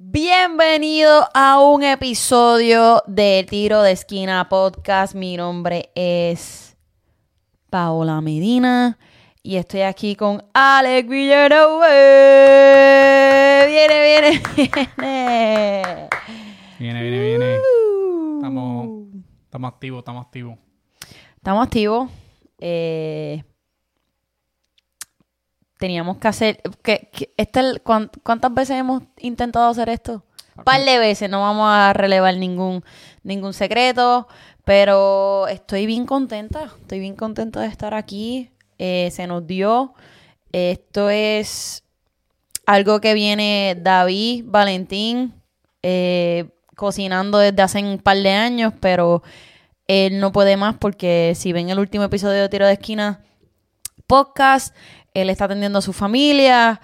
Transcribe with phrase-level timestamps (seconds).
[0.00, 5.16] Bienvenido a un episodio de Tiro de Esquina Podcast.
[5.16, 6.76] Mi nombre es
[7.68, 8.96] Paola Medina
[9.42, 11.88] y estoy aquí con Alex Villanueva.
[13.66, 16.08] Viene, viene, viene.
[16.78, 17.56] Viene, viene, viene.
[18.36, 19.08] Estamos,
[19.46, 20.58] estamos activos, estamos activos.
[21.38, 22.08] Estamos activos.
[22.60, 23.42] Eh,
[25.78, 26.60] teníamos que hacer.
[26.82, 30.24] Que, que este, ¿cuán- ¿Cuántas veces hemos intentado hacer esto?
[30.56, 32.82] Un par de veces, no vamos a relevar ningún,
[33.22, 34.26] ningún secreto,
[34.64, 36.64] pero estoy bien contenta.
[36.80, 38.50] Estoy bien contenta de estar aquí.
[38.78, 39.94] Eh, se nos dio.
[40.52, 41.84] Esto es
[42.66, 45.34] algo que viene David Valentín
[45.82, 49.22] eh, cocinando desde hace un par de años, pero
[49.86, 53.22] él no puede más porque si ven el último episodio de Tiro de Esquina
[54.06, 54.74] podcast,
[55.22, 56.80] él está atendiendo a su familia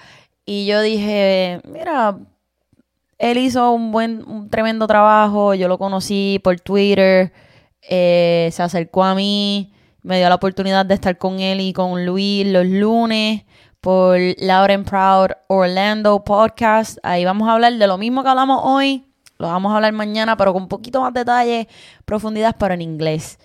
[0.46, 2.18] y yo dije, mira,
[3.18, 7.32] él hizo un buen, un tremendo trabajo, yo lo conocí por Twitter,
[7.82, 12.04] eh, se acercó a mí, me dio la oportunidad de estar con él y con
[12.04, 13.44] Luis los lunes
[13.80, 16.98] por Loud and Proud Orlando Podcast.
[17.02, 19.06] Ahí vamos a hablar de lo mismo que hablamos hoy,
[19.38, 21.68] lo vamos a hablar mañana, pero con un poquito más detalle,
[22.04, 23.38] profundidad, pero en inglés.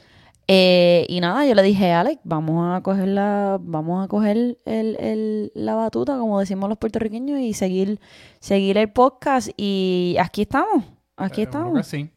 [0.52, 4.98] Eh, y nada, yo le dije, Alex, vamos a coger la, vamos a coger el,
[5.00, 8.00] el- la batuta, como decimos los puertorriqueños, y seguir,
[8.40, 9.50] seguir el podcast.
[9.58, 10.84] Y aquí estamos,
[11.16, 12.10] aquí Seguro que sí.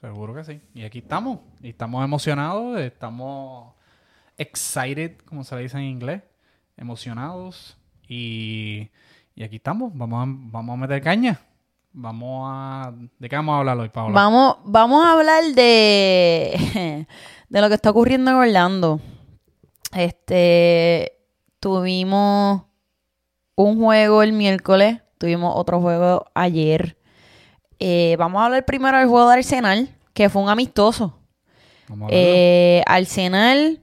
[0.00, 0.60] Seguro que sí.
[0.72, 1.40] Y aquí estamos.
[1.62, 3.74] Y estamos emocionados, estamos
[4.38, 6.22] excited, como se le dice en inglés.
[6.78, 7.76] Emocionados.
[8.08, 8.88] Y,
[9.34, 9.92] y aquí estamos.
[9.94, 11.38] Vamos a, vamos a meter caña.
[11.96, 12.92] Vamos a...
[13.20, 14.12] ¿De qué vamos a hablar hoy, Paola?
[14.14, 17.06] Vamos, vamos a hablar de,
[17.48, 19.00] de lo que está ocurriendo en Orlando.
[19.92, 21.18] Este,
[21.60, 22.62] tuvimos
[23.56, 26.96] un juego el miércoles, tuvimos otro juego ayer.
[27.78, 31.18] Eh, vamos a hablar primero del juego de Arsenal, que fue un amistoso.
[32.10, 33.80] Eh, Arsenal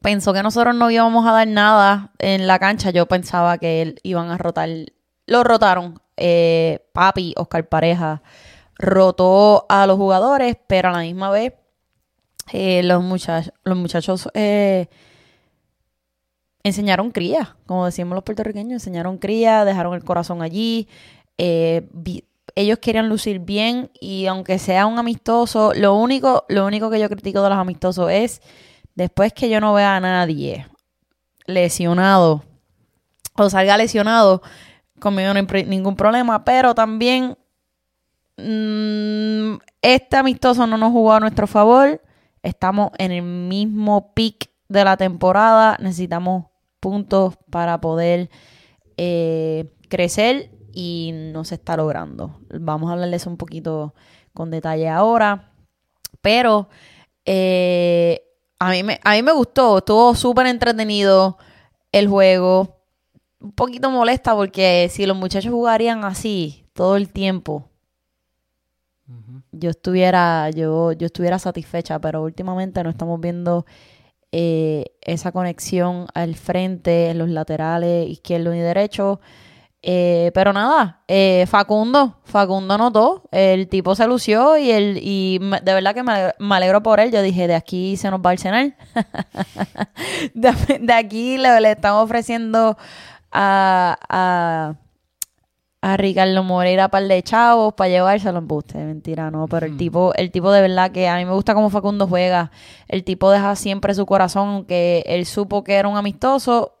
[0.00, 2.90] pensó que nosotros no íbamos a dar nada en la cancha.
[2.90, 4.68] Yo pensaba que él- iban a rotar.
[5.26, 6.00] Lo rotaron.
[6.16, 8.22] Eh, Papi, Oscar Pareja,
[8.76, 11.54] rotó a los jugadores, pero a la misma vez
[12.52, 14.88] eh, los, muchachos los muchachos eh,
[16.62, 20.88] enseñaron cría, como decimos los puertorriqueños, enseñaron cría, dejaron el corazón allí.
[21.38, 21.88] eh,
[22.54, 27.08] ellos querían lucir bien y aunque sea un amistoso, lo único, lo único que yo
[27.08, 28.42] critico de los amistosos es
[28.94, 30.66] después que yo no vea a nadie
[31.46, 32.44] lesionado
[33.34, 34.42] o salga lesionado,
[35.00, 37.36] conmigo no hay ningún problema, pero también
[38.36, 42.00] mm, este amistoso no nos jugó a nuestro favor.
[42.42, 45.76] Estamos en el mismo pick de la temporada.
[45.80, 46.46] Necesitamos
[46.80, 48.30] puntos para poder
[48.96, 52.40] eh, crecer y no se está logrando.
[52.50, 53.94] Vamos a hablar de eso un poquito
[54.34, 55.52] con detalle ahora.
[56.20, 56.68] Pero
[57.24, 58.22] eh,
[58.58, 61.38] a, mí me, a mí me gustó, estuvo súper entretenido
[61.92, 62.80] el juego.
[63.40, 67.71] Un poquito molesta porque si los muchachos jugarían así todo el tiempo,
[69.50, 73.66] Yo estuviera, yo, yo estuviera satisfecha, pero últimamente no estamos viendo
[74.30, 79.20] eh, esa conexión al frente, en los laterales, izquierdo y derecho.
[79.84, 85.74] Eh, pero nada, eh, Facundo, Facundo notó, el tipo se lució y, el, y de
[85.74, 87.10] verdad que me alegro, por él.
[87.10, 88.76] Yo dije, de aquí se nos va a Arsenal.
[90.34, 92.78] de, aquí le, le estamos ofreciendo
[93.32, 94.76] a,
[95.84, 100.14] a Ricardo Moreira par de chavos para llevárselo en buste, mentira, no, pero el tipo,
[100.14, 102.52] el tipo de verdad que a mí me gusta cómo Facundo juega,
[102.86, 106.78] el tipo deja siempre su corazón, aunque él supo que era un amistoso,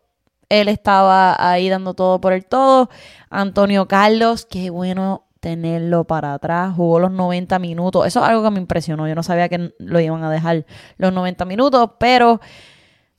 [0.48, 2.90] él estaba ahí dando todo por el todo,
[3.28, 8.50] Antonio Carlos, qué bueno tenerlo para atrás, jugó los 90 minutos, eso es algo que
[8.50, 10.64] me impresionó, yo no sabía que lo iban a dejar
[10.98, 12.40] los 90 minutos, pero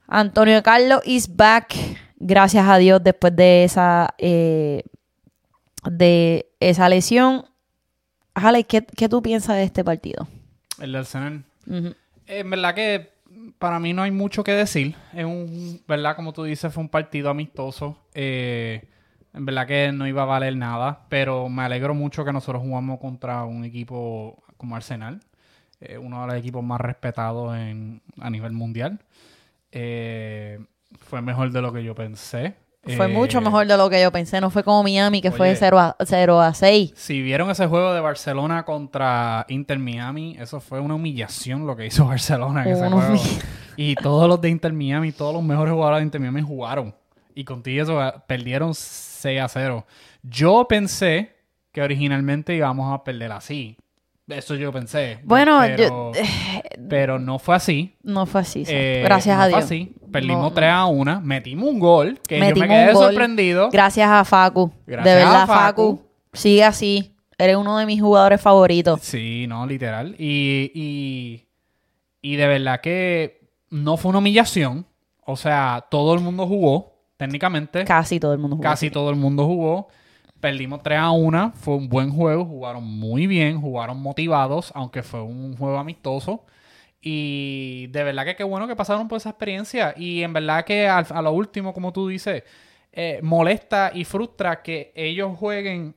[0.08, 1.76] Antonio Carlos is back,
[2.16, 4.14] gracias a Dios, después de esa...
[4.18, 4.84] eh,
[5.86, 7.46] de esa lesión.
[8.34, 10.28] Alex, ¿qué, qué tú piensas de este partido?
[10.80, 11.44] El de Arsenal.
[11.70, 11.94] Eh,
[12.26, 13.14] En verdad que
[13.60, 14.96] para mí no hay mucho que decir.
[15.14, 17.98] Es un, verdad, como tú dices, fue un partido amistoso.
[18.14, 18.88] Eh,
[19.34, 23.00] en verdad que no iba a valer nada, pero me alegro mucho que nosotros jugamos
[23.00, 25.20] contra un equipo como Arsenal,
[25.82, 29.00] eh, uno de los equipos más respetados en, a nivel mundial.
[29.72, 30.60] Eh,
[31.00, 32.56] fue mejor de lo que yo pensé.
[32.84, 34.42] Fue Eh, mucho mejor de lo que yo pensé.
[34.42, 35.56] No fue como Miami, que fue oye.
[35.58, 36.94] 0 a, 0 a 6.
[36.96, 41.86] Si vieron ese juego de Barcelona contra Inter Miami, eso fue una humillación lo que
[41.86, 43.24] hizo Barcelona en ese juego.
[43.78, 46.94] Y todos los de Inter Miami, todos los mejores jugadores de Inter Miami jugaron.
[47.34, 49.86] Y contigo eso eh, perdieron 6 a 0.
[50.22, 51.36] Yo pensé
[51.72, 53.78] que originalmente íbamos a perder así.
[54.28, 55.20] Eso yo pensé.
[55.24, 56.22] Bueno, pero, yo-
[56.90, 57.96] pero no fue así.
[58.04, 58.64] No fue así.
[58.68, 59.64] Eh, gracias no a fue Dios.
[59.66, 59.96] así.
[60.12, 60.54] Perdimos No, no.
[60.54, 61.22] 3 a 1.
[61.22, 62.20] Metimos un gol.
[62.28, 63.04] Que yo me quedé un gol.
[63.06, 63.70] sorprendido.
[63.72, 64.72] Gracias a Facu.
[64.88, 65.98] Gracias de verdad, a Facu.
[65.98, 66.02] Facu.
[66.34, 67.16] Sigue así.
[67.38, 69.02] Eres uno de mis jugadores favoritos.
[69.02, 70.16] Sí, no, literal.
[70.20, 71.48] Y, y,
[72.22, 74.86] y de verdad que no fue una humillación.
[75.26, 77.84] O sea, todo el mundo jugó, técnicamente.
[77.86, 78.64] Casi todo el mundo jugó.
[78.70, 79.88] Casi todo el mundo jugó.
[80.44, 81.54] Perdimos 3 a 1.
[81.56, 82.44] Fue un buen juego.
[82.44, 83.62] Jugaron muy bien.
[83.62, 86.46] Jugaron motivados, aunque fue un juego amistoso.
[87.00, 89.94] Y de verdad que qué bueno que pasaron por esa experiencia.
[89.96, 92.44] Y en verdad que al- a, lo último, como tú dices,
[92.92, 95.96] eh, molesta y frustra que ellos jueguen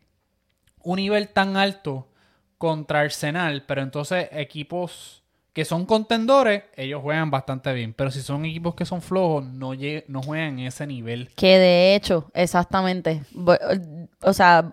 [0.85, 2.09] un nivel tan alto
[2.57, 5.25] contra Arsenal, pero entonces equipos
[5.57, 7.95] que son contendores, ellos juegan bastante bien.
[7.95, 9.73] Pero si son equipos que son flojos, no,
[10.07, 11.31] no juegan ese nivel.
[11.35, 13.23] Que de hecho, exactamente.
[14.21, 14.71] O sea,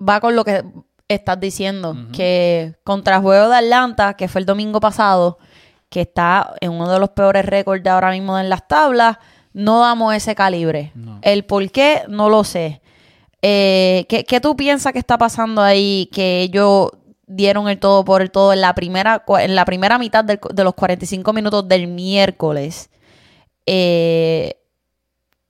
[0.00, 0.64] va con lo que
[1.06, 1.96] estás diciendo.
[2.12, 5.38] Que contra el juego de Atlanta, que fue el domingo pasado,
[5.88, 9.18] que está en uno de los peores récords de ahora mismo en las tablas,
[9.52, 10.90] no damos ese calibre.
[10.96, 11.20] No.
[11.22, 12.80] El por qué, no lo sé.
[13.42, 16.08] Eh, ¿qué, qué tú piensas que está pasando ahí?
[16.12, 16.90] Que ellos
[17.26, 20.64] dieron el todo por el todo en la primera, en la primera mitad del- de
[20.64, 22.90] los 45 minutos del miércoles.
[23.66, 24.56] Eh,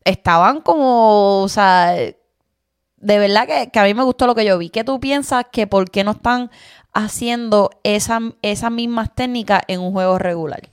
[0.04, 4.58] estaban como, o sea, de verdad que, que a mí me gustó lo que yo
[4.58, 4.70] vi.
[4.70, 6.50] ¿Qué tú piensas que por qué no están
[6.92, 10.68] haciendo esa- esas mismas técnicas en un juego regular?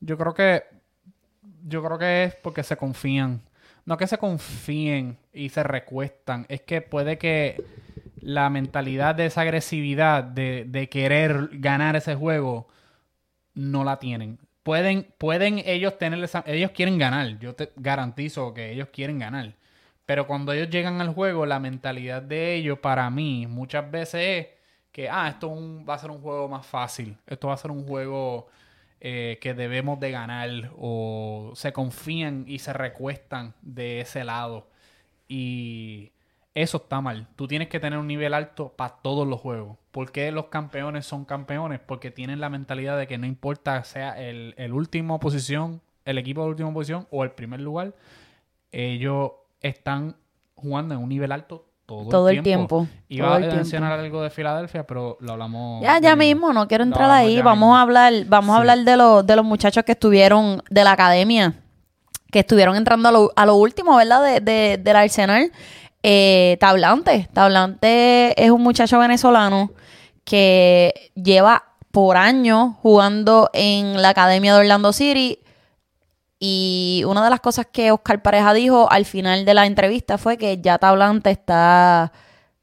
[0.00, 0.62] Yo creo que.
[1.64, 3.40] Yo creo que es porque se confían.
[3.84, 6.44] No que se confíen y se recuestan.
[6.48, 7.62] Es que puede que
[8.22, 12.68] la mentalidad de esa agresividad de, de querer ganar ese juego
[13.54, 14.38] no la tienen.
[14.62, 16.44] Pueden, pueden ellos tener esa.
[16.46, 17.38] Ellos quieren ganar.
[17.38, 19.54] Yo te garantizo que ellos quieren ganar.
[20.06, 24.46] Pero cuando ellos llegan al juego, la mentalidad de ellos, para mí, muchas veces es
[24.92, 25.50] que, ah, esto
[25.84, 27.16] va a ser un juego más fácil.
[27.26, 28.48] Esto va a ser un juego
[29.00, 30.50] eh, que debemos de ganar.
[30.76, 34.68] O se confían y se recuestan de ese lado.
[35.28, 36.12] Y
[36.54, 37.26] eso está mal.
[37.36, 39.78] Tú tienes que tener un nivel alto para todos los juegos.
[39.90, 41.80] ¿Por qué los campeones son campeones?
[41.80, 46.42] Porque tienen la mentalidad de que no importa sea el, el último posición, el equipo
[46.42, 47.94] de última posición o el primer lugar,
[48.70, 50.16] ellos están
[50.54, 52.82] jugando en un nivel alto todo, Todo el tiempo.
[52.84, 53.56] tiempo, Iba todo a el tiempo.
[53.56, 55.82] mencionar algo de Filadelfia, pero lo hablamos.
[55.82, 57.36] Ya, ya mismo, no quiero Lo entrar ahí.
[57.42, 57.76] Vamos mismo.
[57.76, 61.54] a hablar, vamos a hablar de los, de los muchachos que estuvieron de la academia,
[62.30, 64.22] que estuvieron entrando a lo, a lo último, ¿verdad?
[64.22, 65.52] De, de- del Arsenal.
[66.02, 67.28] Eh, Tablante.
[67.32, 69.72] Tablante es un muchacho venezolano
[70.24, 75.38] que lleva por años jugando en la academia de Orlando City.
[76.38, 80.36] Y una de las cosas que Oscar Pareja dijo al final de la entrevista fue
[80.38, 82.12] que ya Tablante está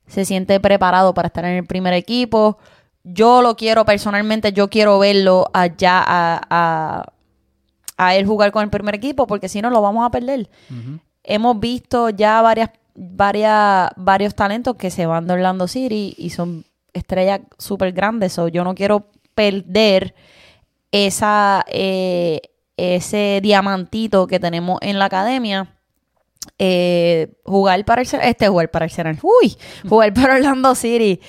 [0.06, 2.58] se siente preparado para estar en el primer equipo.
[3.04, 7.14] Yo lo quiero personalmente, yo quiero verlo allá a, a,
[7.96, 10.50] a él jugar con el primer equipo, porque si no lo vamos a perder.
[11.24, 17.42] Hemos visto ya varias, varios talentos que se van de Orlando City y son estrellas
[17.58, 18.34] súper grandes.
[18.34, 20.14] So, yo no quiero perder
[20.92, 22.42] esa, eh,
[22.76, 25.76] ese diamantito que tenemos en la academia
[26.58, 29.56] eh, jugar para el este jugar para el uy,
[29.88, 31.22] jugar para Orlando City.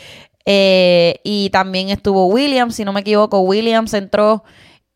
[0.45, 4.43] Eh, y también estuvo Williams, si no me equivoco, Williams entró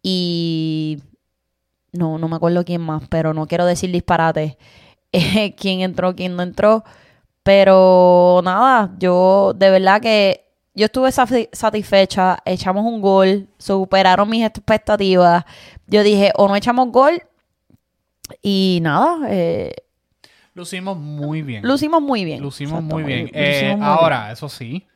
[0.02, 0.99] y
[1.93, 4.59] no, no me acuerdo quién más, pero no quiero decir disparate
[5.14, 6.85] eh, quién entró, quién no entró.
[7.42, 10.44] Pero nada, yo de verdad que
[10.75, 15.44] yo estuve sati- satisfecha, echamos un gol, superaron mis expectativas.
[15.87, 17.23] Yo dije, o no echamos gol
[18.42, 19.73] y nada, eh,
[20.54, 21.64] Lucimos muy bien.
[21.66, 22.40] Lucimos muy bien.
[22.40, 23.23] Lucimos Exacto, muy bien.
[23.25, 24.87] lucimos Eh, muy ahora, eso sí,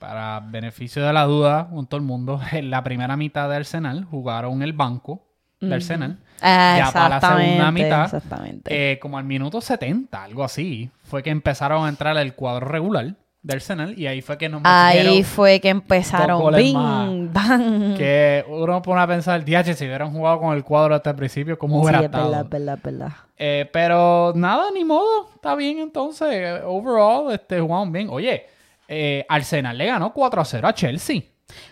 [0.00, 4.04] para beneficio de la duda, con todo el mundo, en la primera mitad de Arsenal
[4.04, 5.22] jugaron el banco
[5.60, 6.18] de Arsenal.
[6.42, 8.92] Ah, ya para la segunda mitad, Exactamente.
[8.92, 13.14] eh, como al minuto 70, algo así, fue que empezaron a entrar el cuadro regular
[13.42, 16.52] de Arsenal y ahí fue que nos Ahí fue que empezaron.
[16.54, 17.96] Bing, bang.
[17.96, 21.56] que uno pone a pensar, DH, si hubieran jugado con el cuadro hasta el principio,
[21.58, 22.34] ¿cómo Sí, hubiera es estado?
[22.40, 23.12] es verdad, es verdad.
[23.38, 25.28] Eh, pero nada, ni modo.
[25.34, 26.60] Está bien entonces.
[26.64, 28.08] Overall, este, jugaron bien.
[28.10, 28.46] Oye,
[28.88, 31.22] eh, Arsenal le ganó 4 a 0 a Chelsea.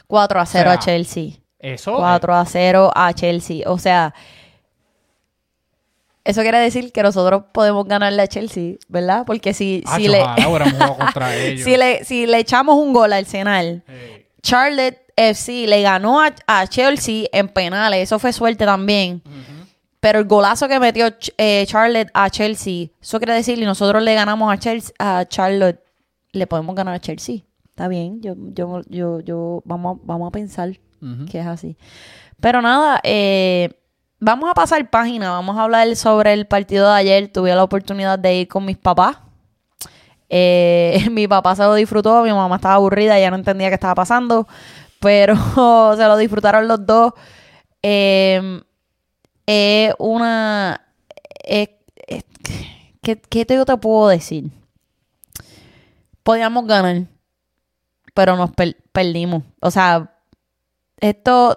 [0.06, 1.30] 4 a 0 O sea, a Chelsea.
[1.58, 1.96] Eso.
[1.96, 3.62] 4 a 0 a Chelsea.
[3.68, 4.14] O sea,
[6.24, 9.24] eso quiere decir que nosotros podemos ganarle a Chelsea, ¿verdad?
[9.26, 10.20] Porque si, Ah, si, le,
[10.98, 11.64] contra ellos.
[11.64, 16.34] si, le, si le echamos un gol al Arsenal, Eh, Charlotte FC le ganó a,
[16.46, 18.02] a Chelsea en penales.
[18.02, 19.22] Eso fue suerte también.
[20.00, 21.06] Pero el golazo que metió
[21.38, 25.80] eh, Charlotte a Chelsea, eso quiere decir, y nosotros le ganamos a, Chelsea, a Charlotte
[26.32, 27.36] le podemos ganar a Chelsea.
[27.70, 30.78] Está bien, yo, yo, yo, yo, vamos, a- vamos a pensar
[31.30, 31.76] que es así.
[32.40, 33.70] Pero nada, eh,
[34.20, 37.32] vamos a pasar página, vamos a hablar sobre el partido de ayer.
[37.32, 39.18] Tuve la oportunidad de ir con mis papás.
[40.28, 43.94] Eh, mi papá se lo disfrutó, mi mamá estaba aburrida, ya no entendía qué estaba
[43.94, 44.46] pasando,
[45.00, 45.34] pero
[45.96, 47.12] se lo disfrutaron los dos.
[47.82, 48.60] Eh,
[49.98, 50.80] una...
[53.02, 54.50] ¿qué, qué te, yo te puedo decir?
[56.22, 57.02] Podíamos ganar,
[58.14, 59.42] pero nos per- perdimos.
[59.60, 60.14] O sea,
[61.00, 61.56] esto,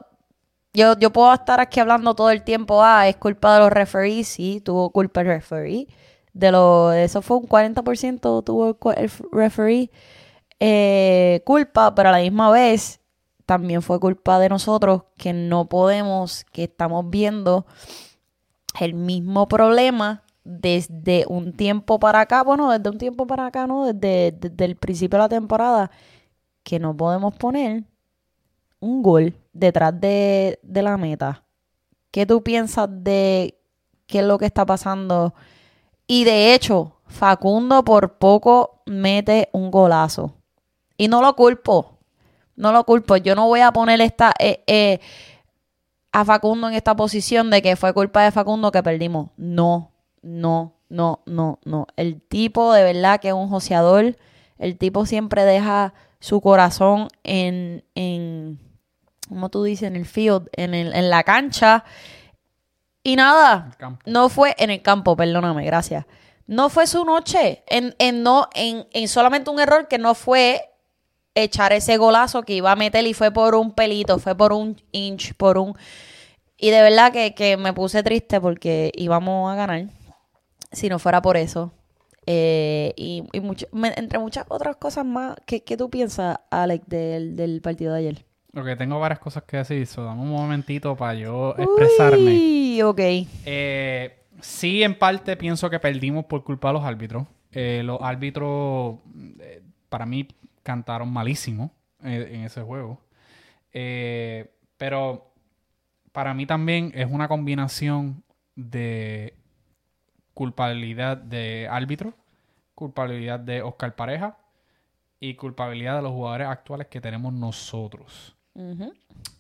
[0.74, 4.28] yo, yo puedo estar aquí hablando todo el tiempo, ah, es culpa de los referees,
[4.28, 5.88] sí, tuvo culpa el referee.
[6.34, 9.90] De lo, eso fue un 40% tuvo el, referee
[10.60, 13.02] eh, culpa, pero a la misma vez
[13.46, 17.66] también fue culpa de nosotros que no podemos, que estamos viendo
[18.80, 23.86] el mismo problema desde un tiempo para acá, bueno, desde un tiempo para acá, ¿no?
[23.86, 25.92] Desde, desde el principio de la temporada,
[26.64, 27.84] que no podemos poner
[28.80, 31.44] un gol detrás de, de la meta.
[32.12, 33.60] ¿Qué tú piensas de
[34.06, 35.34] qué es lo que está pasando?
[36.08, 40.36] Y de hecho, Facundo por poco mete un golazo.
[40.98, 42.00] Y no lo culpo.
[42.56, 43.18] No lo culpo.
[43.18, 45.00] Yo no voy a poner esta, eh, eh,
[46.12, 49.30] a Facundo en esta posición de que fue culpa de Facundo que perdimos.
[49.38, 51.88] No, no, no, no, no.
[51.96, 54.18] El tipo de verdad que es un joseador.
[54.58, 58.60] El tipo siempre deja su corazón en, en
[59.30, 61.84] como tú dices, en el field, en, el, en la cancha.
[63.04, 63.72] Y nada,
[64.06, 66.06] no fue en el campo, perdóname, gracias.
[66.46, 67.64] No fue su noche.
[67.68, 70.70] En, en no, en, en solamente un error que no fue
[71.36, 74.82] echar ese golazo que iba a meter y fue por un pelito, fue por un
[74.92, 75.78] inch, por un...
[76.58, 79.86] Y de verdad que, que me puse triste porque íbamos a ganar
[80.72, 81.72] si no fuera por eso.
[82.26, 86.86] Eh, y y mucho- me- entre muchas otras cosas más, ¿qué, qué tú piensas, Alex,
[86.90, 88.26] del, del partido de ayer?
[88.58, 89.86] Ok, tengo varias cosas que decir.
[89.86, 92.32] So, dame un momentito para yo expresarme.
[92.32, 93.00] Uy, ok.
[93.46, 97.28] Eh, sí, en parte pienso que perdimos por culpa de los árbitros.
[97.52, 98.98] Eh, los árbitros,
[99.40, 100.28] eh, para mí,
[100.64, 101.72] cantaron malísimo
[102.02, 103.00] en ese juego.
[103.72, 105.32] Pero
[106.12, 108.24] para mí también es una combinación
[108.56, 109.36] de
[110.34, 112.16] culpabilidad de árbitro,
[112.74, 114.38] culpabilidad de Oscar Pareja
[115.20, 118.37] y culpabilidad de los jugadores actuales que tenemos nosotros.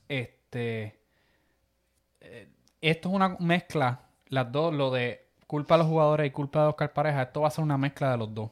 [0.07, 0.99] Este.
[2.21, 2.47] eh,
[2.81, 4.01] esto es una mezcla.
[4.29, 7.47] Las dos, lo de culpa de los jugadores y culpa de Oscar Pareja, esto va
[7.47, 8.51] a ser una mezcla de los dos.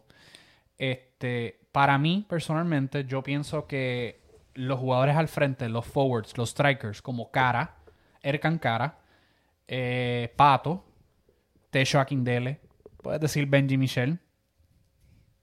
[0.78, 4.22] Este, para mí, personalmente, yo pienso que
[4.54, 7.76] los jugadores al frente, los forwards, los strikers, como Cara,
[8.22, 8.98] Erkan Cara,
[9.68, 10.86] eh, Pato,
[11.70, 12.62] Techo Akindele,
[13.02, 14.20] puedes decir Benji Michel,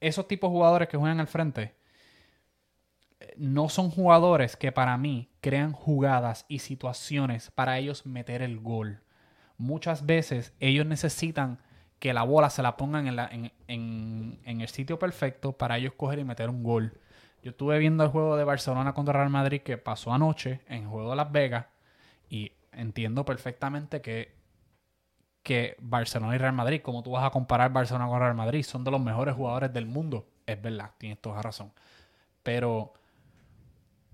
[0.00, 1.74] esos tipos de jugadores que juegan al frente,
[3.36, 9.02] no son jugadores que para mí crean jugadas y situaciones para ellos meter el gol.
[9.58, 11.58] Muchas veces ellos necesitan
[11.98, 13.06] que la bola se la pongan
[13.68, 16.98] en, el sitio perfecto para ellos coger y meter un gol.
[17.42, 20.88] Yo estuve viendo el juego de Barcelona contra Real Madrid que pasó anoche en el
[20.88, 21.66] juego de Las Vegas
[22.28, 24.34] y entiendo perfectamente que,
[25.42, 28.82] que Barcelona y Real Madrid, como tú vas a comparar Barcelona con Real Madrid, son
[28.84, 30.26] de los mejores jugadores del mundo.
[30.46, 31.72] Es verdad, tienes toda razón.
[32.42, 32.94] Pero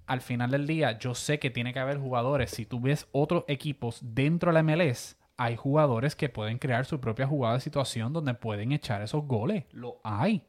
[0.08, 2.50] al final del día, yo sé que tiene que haber jugadores.
[2.50, 6.98] Si tú ves otros equipos dentro de la MLS, hay jugadores que pueden crear su
[6.98, 9.66] propia jugada de situación donde pueden echar esos goles.
[9.70, 10.46] Lo hay.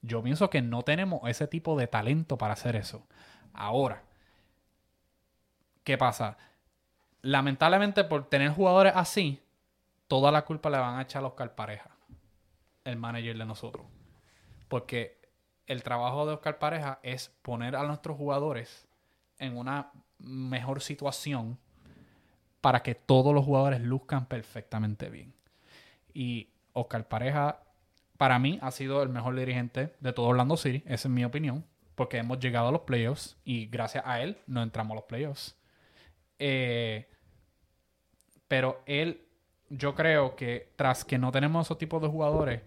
[0.00, 3.06] Yo pienso que no tenemos ese tipo de talento para hacer eso.
[3.52, 4.02] Ahora,
[5.84, 6.38] ¿qué pasa?
[7.20, 9.42] Lamentablemente, por tener jugadores así,
[10.08, 11.90] toda la culpa le van a echar a Oscar Pareja,
[12.84, 13.84] el manager de nosotros.
[14.68, 15.20] Porque
[15.66, 18.88] el trabajo de Oscar Pareja es poner a nuestros jugadores
[19.42, 21.58] en una mejor situación
[22.60, 25.34] para que todos los jugadores luzcan perfectamente bien.
[26.14, 27.60] Y Oscar Pareja,
[28.16, 31.64] para mí, ha sido el mejor dirigente de todo Orlando City, esa es mi opinión,
[31.96, 35.56] porque hemos llegado a los playoffs y gracias a él no entramos a los playoffs.
[36.38, 37.08] Eh,
[38.46, 39.26] pero él,
[39.68, 42.62] yo creo que tras que no tenemos esos tipos de jugadores,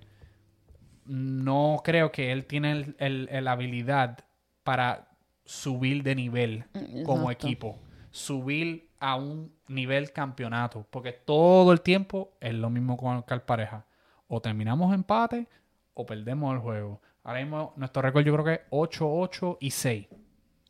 [1.06, 4.26] no creo que él tiene la habilidad
[4.64, 5.15] para
[5.46, 6.66] subir de nivel
[7.06, 7.32] como Exacto.
[7.32, 7.80] equipo.
[8.12, 10.86] Subir a un nivel campeonato.
[10.90, 13.86] Porque todo el tiempo es lo mismo con el Pareja.
[14.28, 15.48] O terminamos empate
[15.94, 17.02] o perdemos el juego.
[17.24, 20.08] Ahora mismo nuestro récord yo creo que es 8, 8 y 6.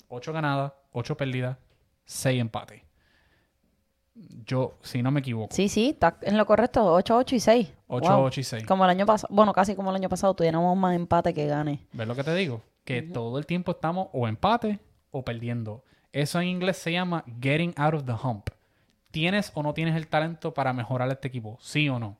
[0.08, 1.58] 8 ganadas, 8 perdidas,
[2.05, 2.82] 6 empates.
[4.46, 5.53] Yo, si no me equivoco.
[5.53, 6.94] Sí, sí, está en lo correcto.
[6.94, 7.74] 8, 8 y 6.
[7.88, 8.65] 8, 8 y 6.
[8.65, 9.34] Como el año pasado.
[9.34, 11.86] Bueno, casi como el año pasado, tuviéramos más empate que gane.
[11.91, 12.62] ¿Ves lo que te digo?
[12.85, 14.79] Que todo el tiempo estamos o empate
[15.11, 15.83] o perdiendo.
[16.13, 18.49] Eso en inglés se llama getting out of the hump.
[19.11, 21.57] ¿Tienes o no tienes el talento para mejorar este equipo?
[21.61, 22.17] ¿Sí o no?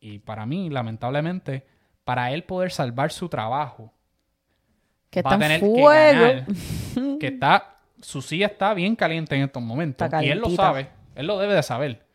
[0.00, 1.66] Y para mí, lamentablemente,
[2.04, 3.92] para él poder salvar su trabajo,
[5.10, 6.20] Que va a está tener en que fuego.
[6.20, 6.46] ganar.
[7.20, 10.08] Que está, su silla está bien caliente en estos momentos.
[10.22, 10.88] Y él lo sabe.
[11.14, 12.06] Él lo debe de saber.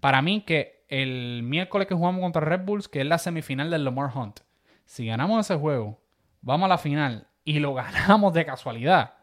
[0.00, 3.84] Para mí, que el miércoles que jugamos contra Red Bulls, que es la semifinal del
[3.84, 4.40] Lamar Hunt,
[4.86, 5.98] si ganamos ese juego,
[6.44, 9.14] vamos a la final y lo ganamos de casualidad,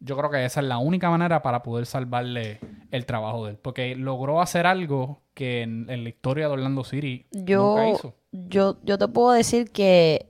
[0.00, 2.60] yo creo que esa es la única manera para poder salvarle
[2.90, 3.58] el trabajo de él.
[3.58, 8.14] Porque logró hacer algo que en, en la historia de Orlando City nunca Yo, hizo.
[8.32, 10.28] yo, yo te puedo decir que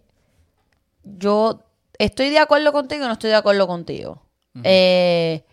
[1.05, 1.65] yo
[1.99, 4.23] estoy de acuerdo contigo y no estoy de acuerdo contigo.
[4.65, 5.45] Eh,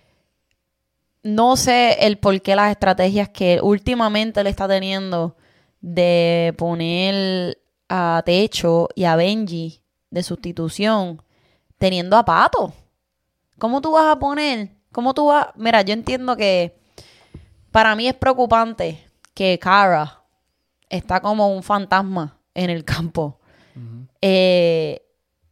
[1.21, 5.35] no sé el por qué las estrategias que últimamente le está teniendo
[5.81, 11.21] de poner a Techo y a Benji de sustitución
[11.77, 12.73] teniendo a Pato.
[13.57, 14.71] ¿Cómo tú vas a poner?
[14.91, 15.47] ¿Cómo tú vas?
[15.55, 16.77] Mira, yo entiendo que
[17.71, 20.23] para mí es preocupante que Kara
[20.89, 23.39] está como un fantasma en el campo.
[24.21, 25.01] Eh,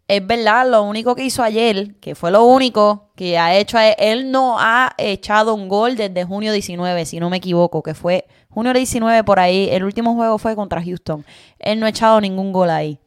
[0.07, 3.95] es verdad, lo único que hizo ayer, que fue lo único que ha hecho, él,
[3.97, 8.25] él no ha echado un gol desde junio 19, si no me equivoco, que fue
[8.49, 11.25] junio 19 por ahí, el último juego fue contra Houston.
[11.59, 12.99] Él no ha echado ningún gol ahí.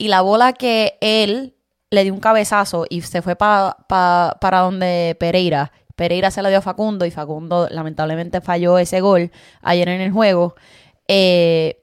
[0.00, 1.54] Y la bola que él
[1.90, 5.72] le dio un cabezazo y se fue pa- pa- para donde Pereira.
[5.94, 9.30] Pereira se la dio a Facundo y Facundo lamentablemente falló ese gol
[9.60, 10.54] ayer en el juego.
[11.06, 11.82] Eh,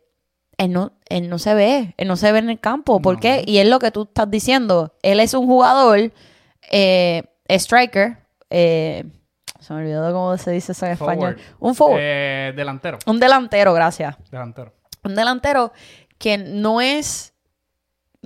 [0.57, 2.99] él no, él no se ve, él no se ve en el campo.
[3.01, 3.19] ¿Por No.
[3.19, 3.43] qué?
[3.45, 4.95] Y es lo que tú estás diciendo.
[5.03, 6.11] Él es un jugador,
[6.71, 8.17] eh, striker,
[8.49, 9.03] eh,
[9.59, 11.37] se me olvidó cómo se dice eso en español.
[11.59, 11.99] Un forward.
[12.01, 12.97] Eh, delantero.
[13.05, 14.73] un delantero, gracias Delantero.
[15.03, 15.71] un delantero
[16.17, 17.35] que no es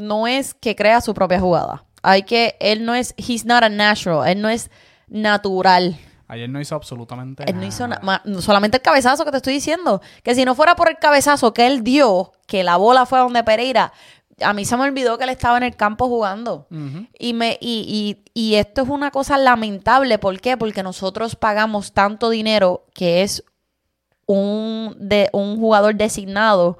[0.01, 1.85] no es que crea su propia jugada.
[2.03, 4.69] Hay que él no es he's not a natural, él no es
[5.07, 5.97] natural.
[6.27, 7.61] Ayer no hizo absolutamente Él nada.
[7.61, 10.89] no hizo na- solamente el cabezazo que te estoy diciendo, que si no fuera por
[10.89, 13.91] el cabezazo que él dio, que la bola fue a donde Pereira,
[14.41, 16.67] a mí se me olvidó que él estaba en el campo jugando.
[17.19, 20.17] Y, me, y, y, y esto es una cosa lamentable.
[20.19, 20.55] ¿Por qué?
[20.57, 23.43] Porque nosotros pagamos tanto dinero que es
[24.25, 26.77] un, de, un jugador designado.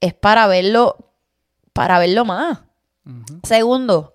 [0.00, 0.96] Es para verlo,
[1.80, 2.58] para verlo más.
[3.42, 4.12] Segundo,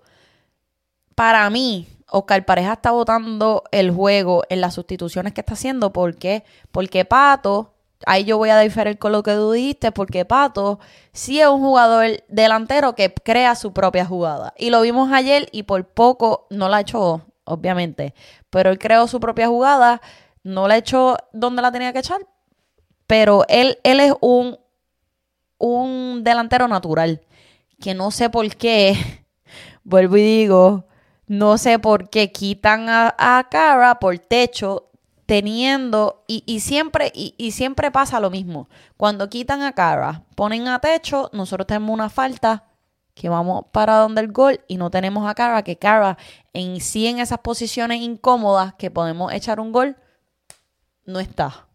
[1.16, 5.92] para mí, Oscar Pareja está votando el juego en las sustituciones que está haciendo.
[5.92, 6.44] ¿Por qué?
[6.70, 7.74] Porque Pato,
[8.06, 10.78] ahí yo voy a diferir con lo que tú dijiste, porque Pato
[11.12, 14.54] sí es un jugador delantero que crea su propia jugada.
[14.56, 18.14] Y lo vimos ayer y por poco no la echó, obviamente.
[18.48, 20.00] Pero él creó su propia jugada,
[20.44, 22.20] no la echó donde la tenía que echar.
[23.08, 24.56] Pero él, él es un,
[25.58, 27.25] un delantero natural.
[27.80, 28.96] Que no sé por qué
[29.84, 30.86] vuelvo y digo,
[31.26, 34.90] no sé por qué quitan a, a Cara por techo
[35.26, 38.68] teniendo, y, y siempre, y, y siempre pasa lo mismo.
[38.96, 42.64] Cuando quitan a Cara, ponen a techo, nosotros tenemos una falta
[43.12, 46.16] que vamos para donde el gol y no tenemos a Cara, que Cara
[46.52, 49.96] en sí en esas posiciones incómodas que podemos echar un gol,
[51.04, 51.66] no está.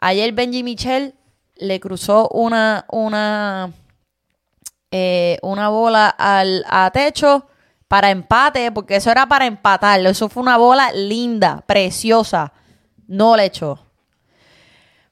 [0.00, 1.14] Ayer Benji Michel
[1.54, 3.72] le cruzó una, una,
[4.90, 7.46] eh, una bola al a techo
[7.88, 10.08] para empate, porque eso era para empatarlo.
[10.08, 12.52] Eso fue una bola linda, preciosa.
[13.06, 13.86] No le echó.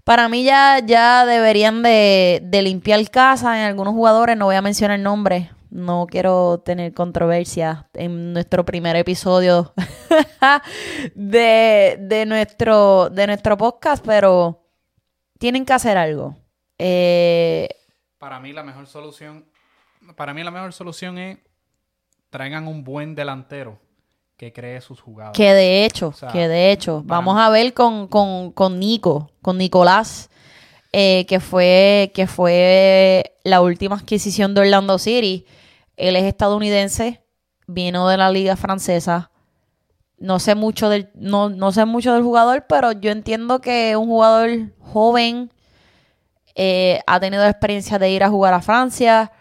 [0.04, 4.36] Para mí ya, ya deberían de, limpiar casa en algunos jugadores.
[4.36, 5.50] No voy a mencionar nombres.
[5.70, 9.72] No quiero tener controversia en nuestro primer episodio
[11.14, 14.62] de, de nuestro, de nuestro podcast, pero
[15.38, 16.36] tienen que hacer algo.
[16.78, 17.68] Eh,
[18.18, 19.46] Para mí la mejor solución,
[20.16, 21.38] para mí la mejor solución es
[22.30, 23.78] traigan un buen delantero
[24.36, 25.32] que cree sus jugadas.
[25.32, 29.58] que de hecho, sea, que de hecho, vamos a ver con, con, con Nico, con
[29.58, 30.30] Nicolás,
[30.92, 35.46] eh, que fue, que fue la última adquisición de Orlando City.
[35.96, 37.22] Él es estadounidense,
[37.66, 39.30] vino de la liga francesa.
[40.18, 44.06] No sé mucho del, no, no sé mucho del jugador, pero yo entiendo que un
[44.06, 45.52] jugador joven,
[46.56, 49.32] eh, ha tenido experiencia de ir a jugar a Francia,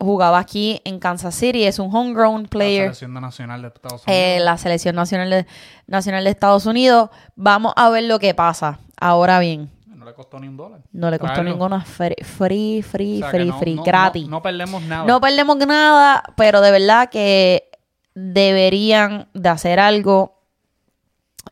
[0.00, 4.06] jugaba aquí en Kansas City, es un homegrown La player selección nacional de Estados Unidos.
[4.08, 5.46] eh, la selección nacional de,
[5.86, 7.10] nacional de Estados Unidos.
[7.36, 8.80] Vamos a ver lo que pasa.
[8.98, 10.80] Ahora bien, no le costó ni un dólar.
[10.92, 14.22] no le costó ninguna free, free, free, O sea, que free, no- free, no- gratis.
[14.24, 15.20] No, No, no perdemos nada.
[15.20, 17.70] perdemos nada, pero de verdad que
[18.14, 20.40] deberían de hacer algo.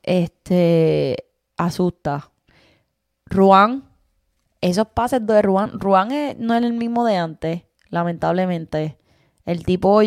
[0.03, 1.25] Este
[1.57, 2.31] asusta.
[3.27, 3.85] Ruan,
[4.61, 7.63] esos pases de Ruan, Ruan es- no es el mismo de antes.
[7.91, 8.99] Lamentablemente.
[9.45, 10.01] El tipo,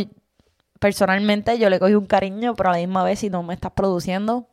[0.80, 3.72] personalmente, yo le cogí un cariño, pero a la misma vez, si no me estás
[3.72, 4.48] produciendo,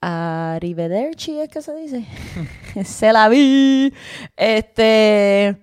[0.00, 2.06] Arrivederci es que se dice.
[2.84, 3.92] se la vi.
[4.36, 5.56] Este.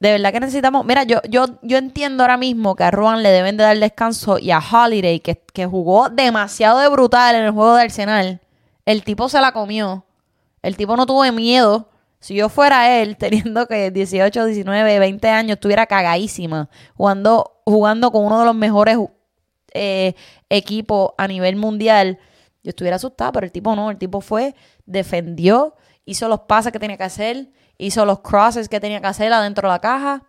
[0.00, 0.84] De verdad que necesitamos.
[0.84, 4.38] Mira, yo, yo, yo entiendo ahora mismo que a Ruan le deben de dar descanso
[4.38, 8.40] y a Holiday, que, que jugó demasiado de brutal en el juego de Arsenal.
[8.84, 10.04] El tipo se la comió.
[10.62, 11.88] El tipo no tuvo miedo.
[12.24, 16.70] Si yo fuera él, teniendo que 18, 19, 20 años, estuviera cagadísima.
[16.94, 18.96] Jugando, jugando con uno de los mejores
[19.74, 20.14] eh,
[20.48, 22.18] equipos a nivel mundial
[22.62, 24.54] yo estuviera asustada, pero el tipo no, el tipo fue,
[24.86, 25.74] defendió,
[26.06, 29.68] hizo los pases que tenía que hacer, hizo los crosses que tenía que hacer adentro
[29.68, 30.22] de la caja.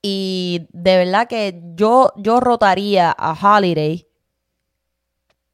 [0.00, 4.06] Y de verdad que yo, yo rotaría a Holiday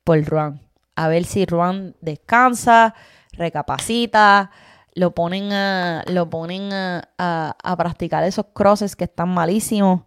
[0.05, 0.61] por Ruan.
[0.97, 2.95] A ver si Ruan descansa,
[3.33, 4.51] recapacita,
[4.95, 10.03] lo ponen a, lo ponen a, a practicar esos crosses que están malísimos.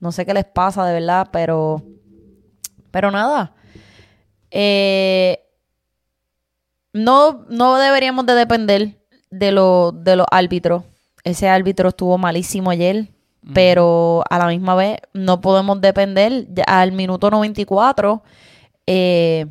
[0.00, 1.82] No sé qué les pasa de verdad, pero,
[2.90, 3.54] pero nada.
[4.50, 5.40] Eh,
[6.92, 8.98] no, no deberíamos de depender
[9.30, 10.84] de, lo, de los árbitros.
[11.24, 13.08] Ese árbitro estuvo malísimo ayer,
[13.54, 16.48] pero a la misma vez no podemos depender.
[16.66, 18.22] al minuto 94,
[18.86, 19.46] eh,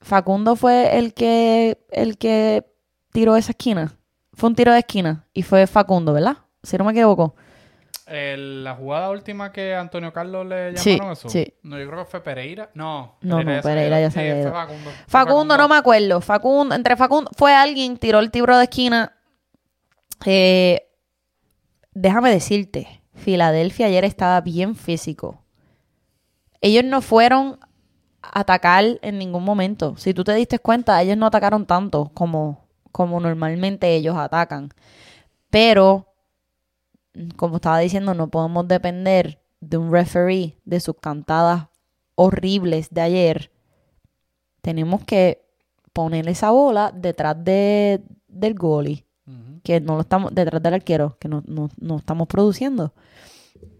[0.00, 2.66] Facundo fue el que, el que
[3.12, 3.94] tiró esa esquina.
[4.32, 6.38] Fue un tiro de esquina y fue Facundo, ¿verdad?
[6.62, 7.34] Si no me equivoco
[8.12, 11.28] la jugada última que Antonio Carlos le llamaron eso.
[11.28, 11.54] Sí.
[11.62, 12.70] No, yo creo que fue Pereira.
[12.74, 14.90] No, Pereira no, Pereira ya se fue Facundo.
[15.06, 16.20] Facundo, no me acuerdo.
[16.20, 19.16] Facundo, entre Facundo, fue alguien, tiró el tiro de esquina.
[20.24, 20.88] Eh,
[21.94, 25.42] déjame decirte, Filadelfia ayer estaba bien físico.
[26.60, 27.58] Ellos no fueron
[28.20, 29.96] a atacar en ningún momento.
[29.96, 32.61] Si tú te diste cuenta, ellos no atacaron tanto como,
[32.92, 34.70] como normalmente ellos atacan.
[35.50, 36.06] Pero
[37.36, 41.66] como estaba diciendo, no podemos depender de un referee, de sus cantadas
[42.14, 43.50] horribles de ayer.
[44.60, 45.44] Tenemos que
[45.92, 49.04] poner esa bola detrás de, del goalie,
[49.62, 52.92] que no lo estamos, detrás del arquero, que no, no, estamos produciendo.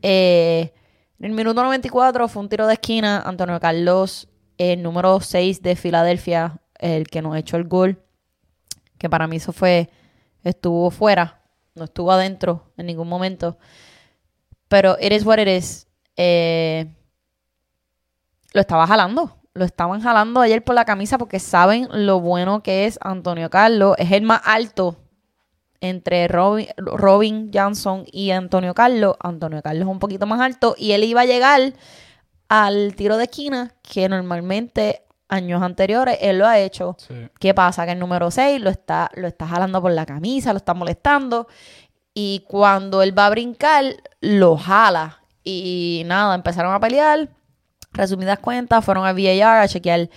[0.02, 0.72] Eh,
[1.18, 5.76] en el minuto 94 fue un tiro de esquina, Antonio Carlos, el número 6 de
[5.76, 8.01] Filadelfia, el que nos echó el gol,
[9.02, 9.90] que para mí eso fue,
[10.44, 11.42] estuvo fuera,
[11.74, 13.58] no estuvo adentro en ningún momento.
[14.68, 15.88] Pero is what it is.
[16.16, 16.86] Eh,
[18.52, 19.36] lo estaba jalando.
[19.54, 23.96] Lo estaban jalando ayer por la camisa porque saben lo bueno que es Antonio Carlos.
[23.98, 24.96] Es el más alto
[25.80, 29.16] entre Robin, Robin Johnson y Antonio Carlos.
[29.18, 31.72] Antonio Carlos es un poquito más alto y él iba a llegar
[32.48, 36.96] al tiro de esquina que normalmente años anteriores él lo ha hecho.
[37.40, 37.86] ¿Qué pasa?
[37.86, 41.48] Que el número 6 lo está, lo está jalando por la camisa, lo está molestando.
[42.14, 43.84] Y cuando él va a brincar,
[44.20, 45.22] lo jala.
[45.42, 47.30] Y nada, empezaron a pelear.
[47.92, 50.10] Resumidas cuentas, fueron a VAR a chequear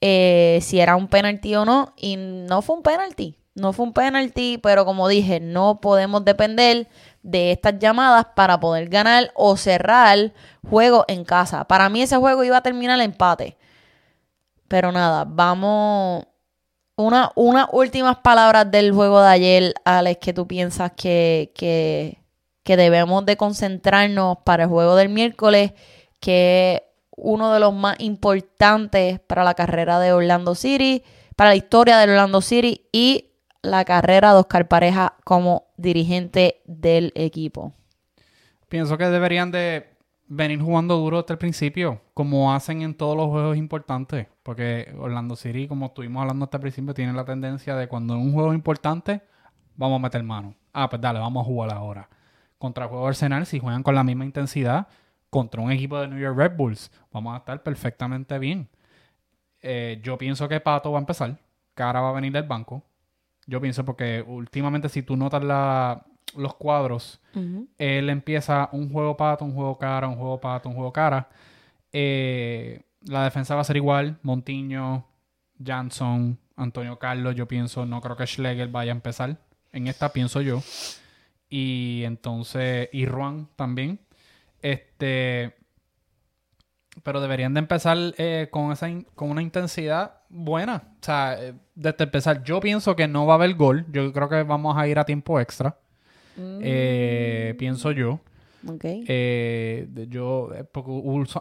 [0.00, 1.94] eh, si era un penalti o no.
[1.96, 3.38] Y no fue un penalti.
[3.54, 6.88] No fue un penalti, pero como dije, no podemos depender
[7.22, 10.32] de estas llamadas para poder ganar o cerrar
[10.68, 11.64] juego en casa.
[11.64, 13.56] Para mí ese juego iba a terminar el empate.
[14.68, 16.26] Pero nada, vamos.
[16.96, 22.18] Una, unas últimas palabras del juego de ayer, Alex, que tú piensas que, que,
[22.64, 25.72] que debemos de concentrarnos para el juego del miércoles,
[26.20, 26.82] que es
[27.16, 31.02] uno de los más importantes para la carrera de Orlando City,
[31.36, 33.30] para la historia de Orlando City y
[33.62, 37.72] la carrera de Oscar Pareja como dirigente del equipo.
[38.68, 39.97] Pienso que deberían de
[40.28, 44.26] venir jugando duro hasta el principio, como hacen en todos los juegos importantes.
[44.42, 48.20] Porque Orlando City, como estuvimos hablando hasta el principio, tiene la tendencia de cuando en
[48.20, 49.22] un juego importante,
[49.76, 50.54] vamos a meter mano.
[50.72, 52.08] Ah, pues dale, vamos a jugar ahora.
[52.58, 54.88] Contra el juego Arsenal, si juegan con la misma intensidad,
[55.30, 58.68] contra un equipo de New York Red Bulls, vamos a estar perfectamente bien.
[59.60, 61.38] Eh, yo pienso que Pato va a empezar.
[61.74, 62.82] Cara va a venir del banco.
[63.46, 66.04] Yo pienso porque últimamente si tú notas la,
[66.36, 67.20] los cuadros,
[67.78, 71.28] él empieza un juego pato, un juego cara, un juego pato, un juego cara.
[71.92, 74.18] Eh, la defensa va a ser igual.
[74.22, 75.06] Montiño,
[75.64, 79.38] Jansson, Antonio Carlos, yo pienso, no creo que Schlegel vaya a empezar.
[79.72, 80.62] En esta pienso yo.
[81.48, 84.00] Y entonces, y Juan también.
[84.60, 85.54] Este.
[87.04, 90.94] Pero deberían de empezar eh, con, esa con una intensidad buena.
[91.00, 93.86] O sea, eh, desde empezar, yo pienso que no va a haber gol.
[93.92, 95.78] Yo creo que vamos a ir a tiempo extra.
[96.62, 98.20] Eh, pienso yo.
[99.08, 100.64] Eh, yo, eh,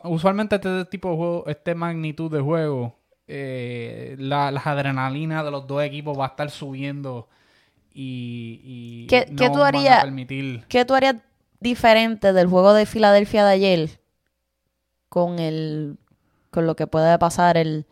[0.04, 2.96] usualmente este tipo de juego, este magnitud de juego,
[3.28, 7.28] la, las adrenalinas de los dos equipos va a estar subiendo
[7.94, 10.04] y, y ¿Qué- no qué tú harías?
[10.04, 11.16] permitir ¿Qué tú harías
[11.60, 13.90] diferente del juego de Filadelfia de ayer
[15.10, 15.98] con el
[16.52, 17.86] con lo que puede pasar el,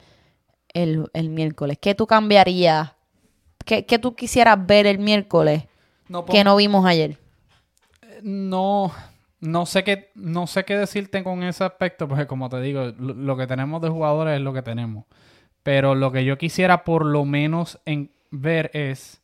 [0.74, 1.78] el, el miércoles?
[1.80, 2.94] ¿Qué tú cambiarías?
[3.66, 5.64] ¿Qué, qué tú quisieras ver el miércoles
[6.08, 7.18] no, que no vimos ayer?
[8.22, 8.92] no
[9.42, 13.14] no sé qué no sé qué decirte con ese aspecto porque como te digo lo,
[13.14, 15.06] lo que tenemos de jugadores es lo que tenemos
[15.64, 19.22] pero lo que yo quisiera por lo menos en ver es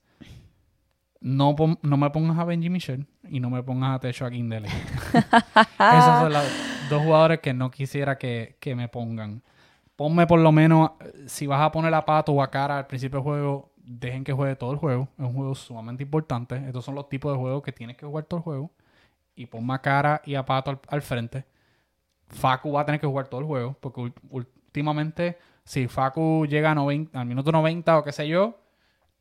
[1.21, 4.67] no, no me pongas a Benji Michel y no me pongas a Techo Akindele.
[5.13, 6.43] Esos son los
[6.89, 9.43] dos jugadores que no quisiera que, que me pongan.
[9.95, 10.91] Ponme por lo menos,
[11.27, 14.33] si vas a poner a Pato o a Cara al principio del juego, dejen que
[14.33, 15.07] juegue todo el juego.
[15.17, 16.55] Es un juego sumamente importante.
[16.67, 18.71] Estos son los tipos de juegos que tienes que jugar todo el juego.
[19.35, 21.45] Y ponme a Cara y a Pato al, al frente.
[22.27, 23.75] Facu va a tener que jugar todo el juego.
[23.79, 28.57] Porque últimamente, si Facu llega a 90 al minuto 90 o qué sé yo,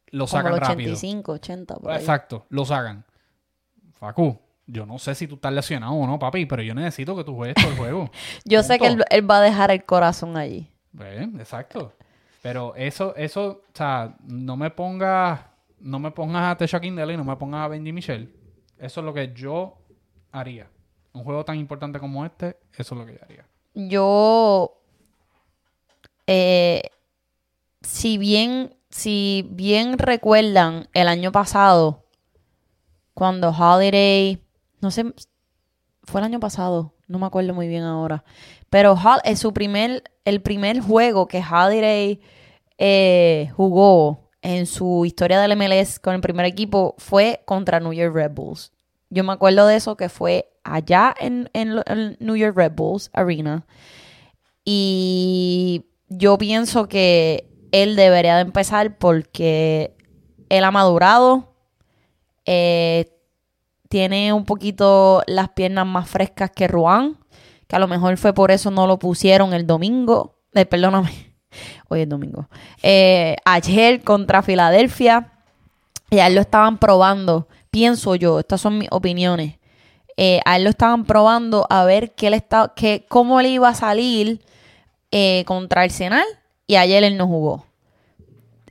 [0.09, 0.93] lo Como sacan rápido.
[0.93, 1.75] 85, 80.
[1.77, 1.99] por ahí.
[1.99, 3.05] Exacto, lo sacan.
[3.93, 7.25] Facu, yo no sé si tú estás lesionado o no, papi, pero yo necesito que
[7.25, 8.11] tú juegues todo el juego.
[8.45, 10.71] Yo sé que él, él va a dejar el corazón allí.
[10.93, 11.29] ¿Ves?
[11.39, 11.93] Exacto.
[12.43, 15.41] Pero eso, eso, o sea, no me pongas,
[15.79, 18.35] no me pongas a Tesha Kindle y no me pongas a Benji Michel.
[18.79, 19.79] Eso es lo que yo
[20.33, 20.69] haría.
[21.13, 23.47] Un juego tan importante como este, eso es lo que yo haría.
[23.75, 24.81] Yo,
[26.27, 26.83] eh,
[27.83, 32.05] si bien, si bien recuerdan el año pasado,
[33.13, 34.43] cuando Holiday,
[34.81, 35.13] no sé,
[36.05, 38.25] fue el año pasado, no me acuerdo muy bien ahora,
[38.71, 42.21] pero Hol- eh, su primer, el primer juego que Holiday
[42.79, 48.15] eh, jugó en su historia del MLS con el primer equipo fue contra New York
[48.15, 48.73] Red Bulls.
[49.11, 53.67] Yo me acuerdo de eso que fue allá en, en New York Red Bulls Arena.
[54.65, 59.97] Y yo pienso que él debería de empezar porque
[60.49, 61.55] él ha madurado,
[62.45, 63.13] eh,
[63.89, 67.19] tiene un poquito las piernas más frescas que Ruan,
[67.71, 71.33] que a lo mejor fue por eso no lo pusieron el domingo, eh, perdóname,
[71.89, 72.49] hoy es domingo,
[72.83, 75.35] eh, ayer contra Filadelfia,
[76.11, 79.61] y a él lo estaban probando, pienso yo, estas son mis opiniones,
[80.17, 83.69] eh, a él lo estaban probando a ver qué le está, qué, cómo le iba
[83.69, 84.41] a salir
[85.13, 86.27] eh, contra Arsenal
[86.67, 87.67] y ayer él no jugó.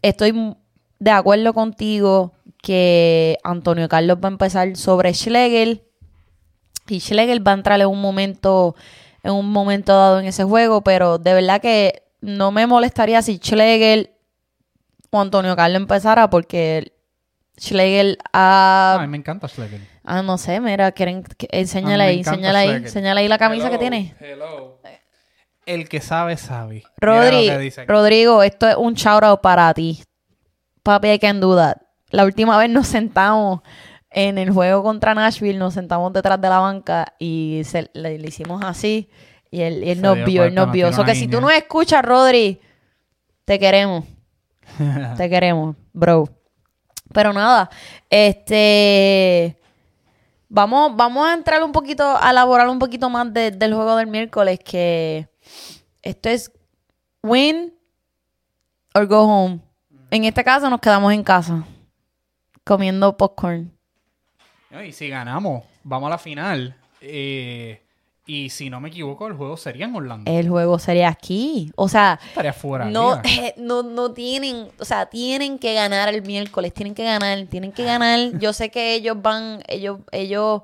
[0.01, 0.55] Estoy
[0.99, 5.88] de acuerdo contigo que Antonio Carlos va a empezar sobre Schlegel
[6.91, 8.75] y Schlegel va a entrar en un momento
[9.23, 13.37] en un momento dado en ese juego, pero de verdad que no me molestaría si
[13.37, 14.11] Schlegel
[15.11, 16.93] o Antonio Carlos empezara porque
[17.59, 19.85] Schlegel ha a mí me encanta Schlegel.
[20.03, 23.77] Ah, no sé, mira, quieren, que- enséñale ahí, enséñale ahí, enséñale ahí la camisa que
[23.77, 24.15] tiene.
[24.19, 24.79] hello.
[25.65, 26.83] El que sabe, sabe.
[26.97, 27.85] Rodri, que.
[27.85, 30.01] Rodrigo, esto es un shout out para ti.
[30.81, 31.77] Papi, I can do that.
[32.09, 33.61] La última vez nos sentamos
[34.11, 38.27] en el juego contra Nashville, nos sentamos detrás de la banca y se- le, le
[38.27, 39.09] hicimos así.
[39.51, 40.87] Y él, y él nos vio, él nos vio.
[40.87, 42.59] una que si tú nos escuchas, Rodri,
[43.45, 44.05] te queremos.
[45.17, 46.29] te queremos, bro.
[47.13, 47.69] Pero nada,
[48.09, 49.55] este.
[50.51, 54.07] Vamos, vamos a entrar un poquito, a elaborar un poquito más de- del juego del
[54.07, 55.27] miércoles, que
[56.01, 56.51] esto es
[57.23, 57.73] win
[58.95, 59.59] or go home.
[60.09, 61.63] En este caso nos quedamos en casa,
[62.63, 63.71] comiendo popcorn.
[64.69, 66.75] No, Y si ganamos, vamos a la final.
[67.01, 67.81] Eh,
[68.29, 70.31] y si no me equivoco, el juego sería en Orlando.
[70.31, 71.71] El juego sería aquí.
[71.75, 72.85] O sea, Estaría fuera.
[72.85, 77.43] no, eh, no, no tienen, o sea, tienen que ganar el miércoles, tienen que ganar,
[77.49, 78.37] tienen que ganar.
[78.37, 80.61] Yo sé que ellos van, ellos, ellos,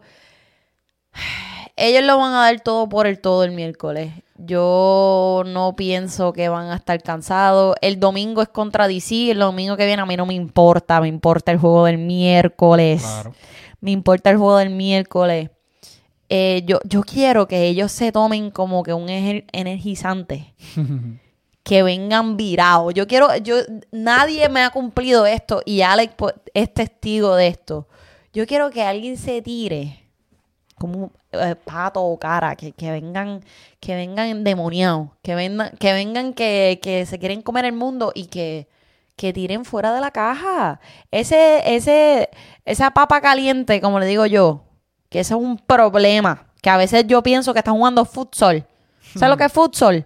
[1.75, 4.13] ellos lo van a dar todo por el todo el miércoles.
[4.37, 7.75] Yo no pienso que van a estar cansados.
[7.81, 11.07] El domingo es contra DC, el domingo que viene a mí no me importa, me
[11.07, 13.01] importa el juego del miércoles.
[13.01, 13.33] Claro.
[13.85, 15.51] Me importa el juego del miércoles.
[16.27, 20.55] Eh, yo, yo quiero que ellos se tomen como que un energizante.
[21.63, 22.95] que vengan virados.
[22.95, 23.57] Yo quiero, yo,
[23.91, 26.15] nadie me ha cumplido esto y Alex
[26.55, 27.87] es testigo de esto.
[28.33, 29.99] Yo quiero que alguien se tire
[30.79, 33.43] como eh, pato o cara, que, que vengan,
[33.79, 38.25] que vengan endemoniados, que vengan, que vengan que, que se quieren comer el mundo y
[38.25, 38.67] que,
[39.15, 40.79] que tiren fuera de la caja.
[41.11, 42.29] Ese, ese,
[42.65, 44.63] esa papa caliente, como le digo yo,
[45.09, 46.47] que ese es un problema.
[46.61, 48.65] Que a veces yo pienso que están jugando futsal.
[49.13, 50.05] ¿Sabes lo que es futsal?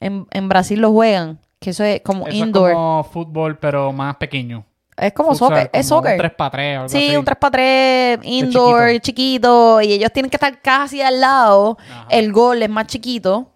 [0.00, 1.38] En, en Brasil lo juegan.
[1.60, 2.70] Que eso es como Eso indoor.
[2.70, 4.64] es como fútbol, pero más pequeño.
[4.96, 5.70] Es como Futsal, soccer.
[5.72, 6.12] Es soccer.
[6.12, 7.16] Un 3 para 3 algo Sí, así.
[7.16, 9.80] un 3x3 indoor, chiquito.
[9.80, 11.78] y ellos tienen que estar casi al lado.
[11.80, 12.06] Ajá.
[12.10, 13.51] El gol es más chiquito.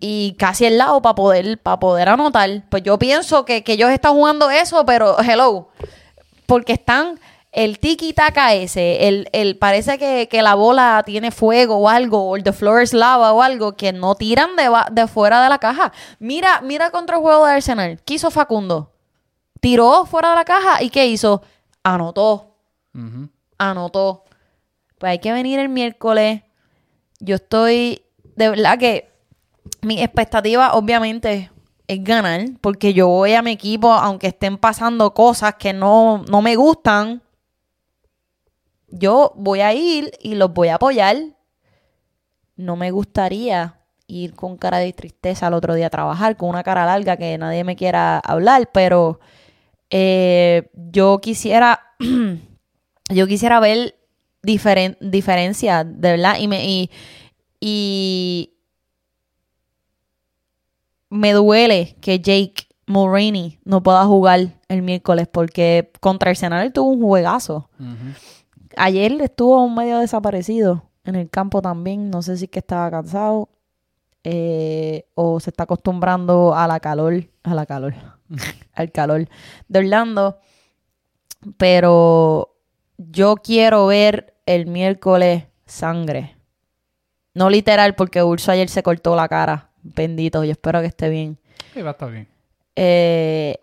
[0.00, 2.64] Y casi al lado para poder, para poder anotar.
[2.70, 5.68] Pues yo pienso que, que ellos están jugando eso, pero hello.
[6.46, 7.20] porque están
[7.52, 12.30] el tiki taka ese, el, el parece que, que la bola tiene fuego o algo,
[12.30, 15.48] o el the floor is lava o algo, que no tiran de, de fuera de
[15.48, 15.92] la caja.
[16.18, 18.00] Mira, mira contra el juego de Arsenal.
[18.04, 18.92] ¿Qué hizo Facundo?
[19.60, 21.42] Tiró fuera de la caja y ¿qué hizo?
[21.82, 22.46] Anotó
[23.60, 24.24] anotó.
[24.98, 26.42] Pues hay que venir el miércoles.
[27.20, 28.02] Yo estoy,
[28.36, 29.09] de verdad que
[29.82, 31.50] mi expectativa obviamente
[31.86, 36.42] es ganar, porque yo voy a mi equipo, aunque estén pasando cosas que no, no
[36.42, 37.22] me gustan,
[38.88, 41.16] yo voy a ir y los voy a apoyar.
[42.56, 46.62] No me gustaría ir con cara de tristeza al otro día a trabajar, con una
[46.62, 49.20] cara larga que nadie me quiera hablar, pero
[49.88, 51.80] eh, yo quisiera
[53.08, 53.96] yo quisiera ver
[54.42, 56.90] diferen diferencias, de verdad, y me, y,
[57.60, 58.54] y
[61.10, 66.90] me duele que Jake Mulroney no pueda jugar el miércoles porque contra Arsenal él tuvo
[66.90, 67.68] un juegazo.
[68.76, 73.48] Ayer estuvo medio desaparecido en el campo también, no sé si es que estaba cansado
[74.22, 77.94] eh, o se está acostumbrando a la calor, a la calor,
[78.74, 79.28] al calor
[79.68, 80.38] de Orlando,
[81.56, 82.54] pero
[82.98, 86.36] yo quiero ver el miércoles sangre.
[87.32, 89.69] No literal, porque Urso ayer se cortó la cara.
[89.82, 91.38] Bendito, yo espero que esté bien.
[91.74, 92.26] Sí, va a estar bien.
[92.76, 93.58] Eh,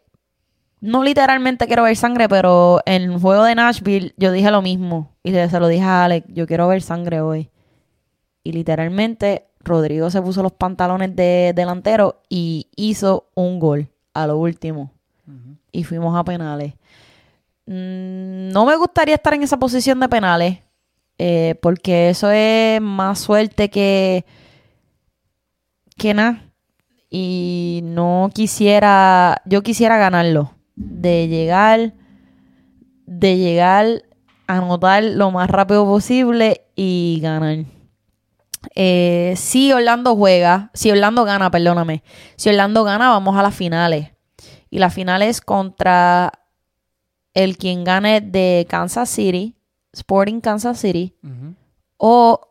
[0.79, 5.11] no literalmente quiero ver sangre, pero en el juego de Nashville yo dije lo mismo.
[5.23, 7.49] Y se lo dije a Alex, yo quiero ver sangre hoy.
[8.43, 14.37] Y literalmente Rodrigo se puso los pantalones de delantero y hizo un gol a lo
[14.37, 14.91] último.
[15.71, 16.73] Y fuimos a penales.
[17.65, 20.59] Mm, No me gustaría estar en esa posición de penales.
[21.19, 24.23] eh, porque eso es más suerte que,
[25.97, 26.43] que nada.
[27.09, 30.53] Y no quisiera, yo quisiera ganarlo.
[30.75, 31.93] De llegar,
[33.05, 34.03] de llegar
[34.47, 37.65] a anotar lo más rápido posible y ganar.
[38.75, 42.03] Eh, si Orlando juega, si Orlando gana, perdóname.
[42.35, 44.11] Si Orlando gana, vamos a las finales.
[44.69, 46.31] Y las finales contra
[47.33, 49.55] el quien gane de Kansas City,
[49.93, 51.15] Sporting Kansas City,
[51.97, 52.46] o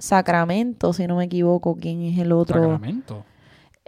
[0.00, 2.60] Sacramento, si no me equivoco, quién es el otro.
[2.60, 3.24] Sacramento.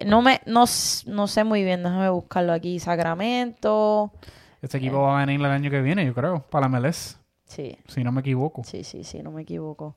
[0.07, 0.65] No me, no,
[1.07, 2.79] no sé muy bien, déjame buscarlo aquí.
[2.79, 4.13] Sacramento.
[4.61, 7.77] Este equipo va a venir el año que viene, yo creo, para la MLS, Sí,
[7.89, 8.63] si no me equivoco.
[8.65, 9.97] sí, sí, sí, no me equivoco.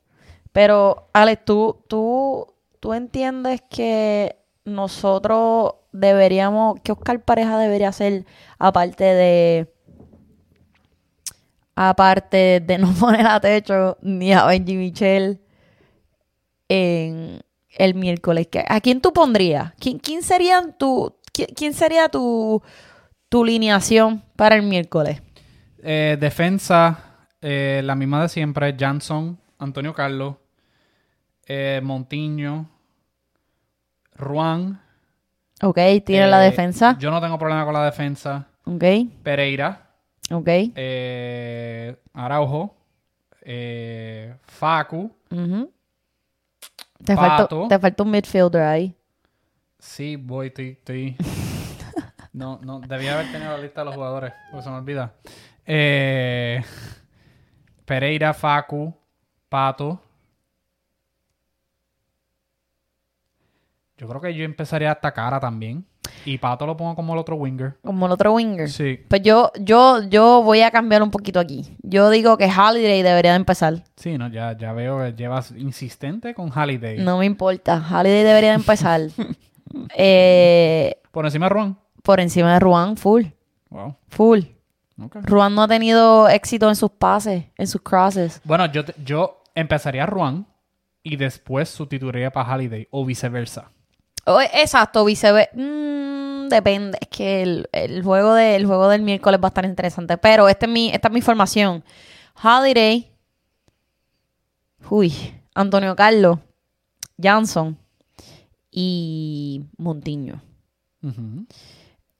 [0.51, 2.47] Pero, Alex, tú, tú,
[2.79, 8.25] tú entiendes que nosotros deberíamos, que Oscar Pareja debería hacer
[8.57, 9.73] aparte de
[11.75, 15.41] aparte de no poner a techo ni a Benji Michel
[16.69, 18.47] en el miércoles.
[18.51, 19.73] ¿Qué- ¿A quién tú pondrías?
[19.79, 22.61] ¿Quién, quién sería tu qui- quién sería tu
[23.29, 25.21] tu lineación para el miércoles?
[25.83, 30.35] Eh, defensa, eh, la misma de siempre, Janson, Antonio Carlos,
[31.47, 32.69] eh, Montiño,
[34.17, 34.81] Juan.
[35.61, 36.97] Ok, tiene la defensa.
[36.99, 38.47] Yo no tengo problema con la defensa.
[38.65, 38.83] Ok,
[39.23, 39.89] Pereira,
[40.31, 40.49] ok.
[42.13, 42.75] Araujo,
[44.43, 45.11] Facu.
[45.31, 45.71] ujú.
[47.03, 48.95] Te, faltó, te faltó un midfielder ahí.
[49.79, 51.17] Sí, voy, estoy,
[52.33, 55.13] No, no, debía haber tenido la lista de los jugadores, porque se me olvida.
[55.65, 56.61] Eh,
[57.85, 58.93] Pereira, Facu,
[59.47, 60.01] Pato.
[63.97, 65.85] Yo creo que yo empezaría hasta cara también.
[66.25, 67.77] Y Pato lo pongo como el otro winger.
[67.83, 68.69] Como el otro winger.
[68.69, 71.77] Sí, Pues yo, yo, yo voy a cambiar un poquito aquí.
[71.83, 73.83] Yo digo que Holiday debería de empezar.
[73.95, 76.97] sí, no, ya, ya veo que llevas insistente con Halliday.
[76.99, 77.75] No me importa.
[77.91, 79.01] Holiday debería de empezar.
[79.93, 81.77] Eh, Por encima de Juan.
[82.03, 83.25] por encima de Ruan, full.
[83.69, 83.95] Wow.
[84.07, 84.39] Full.
[85.03, 85.17] ok.
[85.23, 88.39] Ruan no ha tenido éxito en sus pases, en sus crosses.
[88.45, 90.45] Bueno, yo, te- yo empezaría a Juan
[91.03, 93.71] y después sustituiría para Halliday o viceversa.
[94.25, 95.51] Oh, exacto, viceversa.
[95.55, 96.97] Mm, depende.
[96.99, 100.17] Es que el, el juego de, el juego del miércoles va a estar interesante.
[100.17, 101.83] Pero este es mi, esta es mi formación.
[102.41, 103.11] Holiday.
[104.89, 105.13] Uy.
[105.53, 106.39] Antonio Carlos.
[107.21, 107.77] Johnson.
[108.71, 110.41] Y Montiño.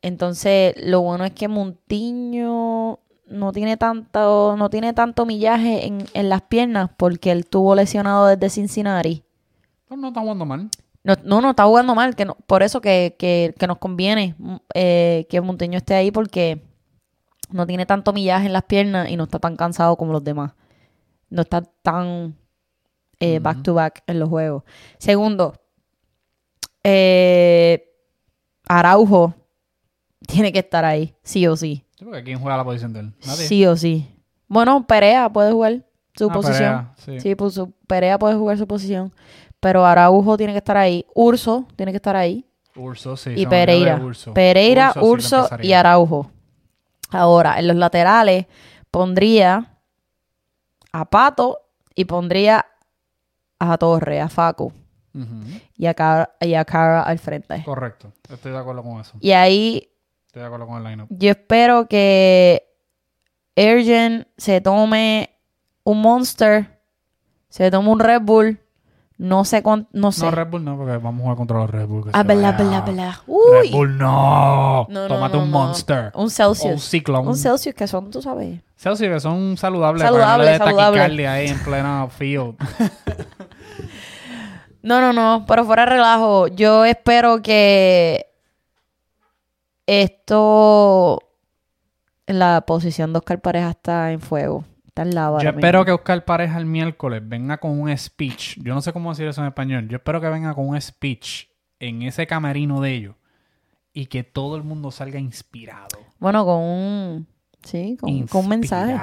[0.02, 6.30] Entonces, lo bueno es que Montiño no tiene tanto, no tiene tanto millaje en, en
[6.30, 9.24] las piernas porque él tuvo lesionado desde Cincinnati.
[9.90, 10.70] Pero no está jugando mal.
[11.06, 12.16] No, no, no, está jugando mal.
[12.16, 16.12] Que no- por eso que, que- que nos conviene mm, eh, que Monteño esté ahí
[16.12, 16.62] porque
[17.52, 20.54] no tiene tanto millaje en las piernas y no está tan cansado como los demás.
[21.30, 22.36] No está tan
[23.20, 24.64] eh, back to back en los juegos.
[24.98, 25.54] Segundo,
[26.84, 27.88] eh,
[28.68, 29.34] Araujo
[30.28, 31.84] tiene que estar ahí, sí o sí.
[32.24, 33.14] ¿quién juega la posición de él?
[33.26, 33.48] Nadie.
[33.48, 34.10] Sí o sí.
[34.48, 35.86] Bueno, Perea puede jugar
[36.16, 36.58] su Ah, posición.
[36.58, 37.20] Perea, sí.
[37.20, 39.14] Sí, pues Perea puede jugar su posición.
[39.60, 41.06] Pero Araujo tiene que estar ahí.
[41.14, 42.46] Urso tiene que estar ahí.
[42.76, 43.32] Urso, sí.
[43.36, 43.96] y Pereira.
[43.98, 44.34] Urso.
[44.34, 46.30] Pereira, Urso y Araujo.
[47.10, 48.46] Ahora, en los laterales
[48.92, 49.78] pondría
[50.92, 51.62] a Pato
[51.96, 52.66] y pondría
[53.60, 54.74] a Torre, a Facu
[55.78, 57.64] y a, Cara, y a Cara al frente.
[57.64, 58.12] Correcto.
[58.30, 59.14] Estoy de acuerdo con eso.
[59.22, 59.90] Y ahí
[60.28, 61.08] Estoy de acuerdo con el lineup.
[61.10, 62.68] yo espero que
[63.56, 65.30] Ergen se tome
[65.86, 66.82] un Monster,
[67.48, 68.60] se tome un Red Bull,
[69.18, 70.26] no sé cuánto, no sé.
[70.26, 72.10] No, Red Bull no, porque vamos a jugar contra los Red Bull.
[72.12, 73.14] ah, verdad, verdad, verdad.
[73.28, 73.72] Red.
[73.72, 74.88] Bull no.
[74.90, 75.52] No, no, Tómate no, un.
[75.52, 76.12] Monster.
[76.14, 76.84] Un O un Celsius.
[76.84, 77.28] Ciclone.
[77.28, 78.60] Un Celsius que son, tú sabes.
[78.76, 80.02] Celsius que son saludables.
[80.04, 81.00] Saludable, para que no le dé saludable.
[81.00, 82.56] taquicardia ahí en plena field.
[84.84, 88.28] No, no, no, pero fuera de relajo, yo espero que
[89.88, 91.20] esto,
[92.28, 94.64] la posición de Oscar Pareja está en fuego,
[94.96, 95.42] está en lava.
[95.44, 95.86] Yo espero mismo.
[95.86, 98.58] que Oscar Pareja el miércoles venga con un speech.
[98.64, 99.88] Yo no sé cómo decir eso en español.
[99.90, 101.48] Yo espero que venga con un speech
[101.80, 103.16] en ese camerino de ellos
[103.94, 106.00] y que todo el mundo salga inspirado.
[106.20, 107.28] Bueno, con un,
[107.64, 108.96] sí, con, con un mensaje.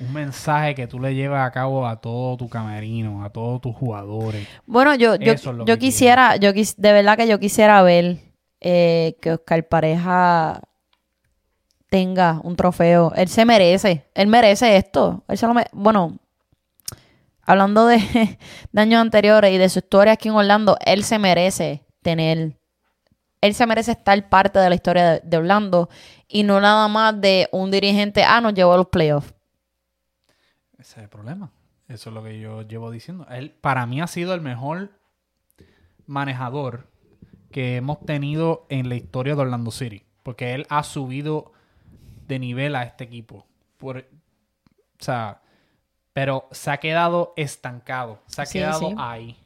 [0.00, 3.76] Un mensaje que tú le lleves a cabo a todo tu camerino, a todos tus
[3.76, 4.48] jugadores.
[4.66, 8.18] Bueno, yo, yo, yo quisiera, yo quis- de verdad que yo quisiera ver
[8.60, 10.60] eh, que Oscar Pareja
[11.92, 13.12] tenga un trofeo.
[13.16, 15.22] Él se merece, él merece esto.
[15.28, 16.18] Él se lo bueno,
[17.42, 17.98] hablando de,
[18.72, 22.56] de años anteriores y de su historia aquí en Orlando, él se merece tener,
[23.42, 25.90] él se merece estar parte de la historia de, de Orlando
[26.26, 29.34] y no nada más de un dirigente, ah, nos llevó a los playoffs.
[30.78, 31.52] Ese es el problema.
[31.88, 33.26] Eso es lo que yo llevo diciendo.
[33.28, 34.92] Él, para mí, ha sido el mejor
[36.06, 36.88] manejador
[37.50, 40.06] que hemos tenido en la historia de Orlando City.
[40.22, 41.52] Porque él ha subido
[42.32, 43.46] de nivel a este equipo.
[43.76, 44.04] Por, o
[45.04, 45.40] sea,
[46.12, 48.20] pero se ha quedado estancado.
[48.26, 48.94] Se ha Sí, quedado sí.
[48.98, 49.36] ahí.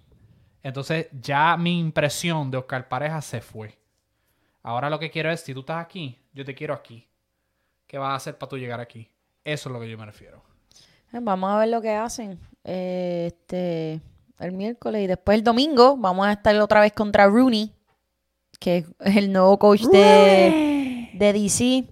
[0.63, 3.79] Entonces, ya mi impresión de Oscar Pareja se fue.
[4.63, 7.07] Ahora lo que quiero es, si tú estás aquí, yo te quiero aquí.
[7.87, 9.09] ¿Qué vas a hacer para tú llegar aquí?
[9.45, 10.43] Eso es lo que yo me refiero.
[11.13, 14.01] Eh, Vamos a ver lo que hacen eh, este
[14.41, 17.73] el miércoles y después el domingo vamos a estar otra vez contra Rooney,
[18.59, 21.85] que es el nuevo coach de, de DC.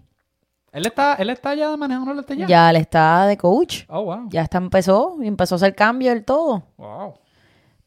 [0.75, 2.47] Él está, él está ya manejando este ya.
[2.49, 3.85] Ya le está de coach.
[3.89, 4.29] Oh, wow.
[4.29, 6.65] Ya está empezó empezó a hacer cambio del todo.
[6.77, 7.15] Wow.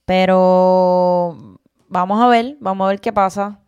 [0.05, 1.59] Pero
[1.89, 3.59] vamos a ver, vamos a ver qué pasa.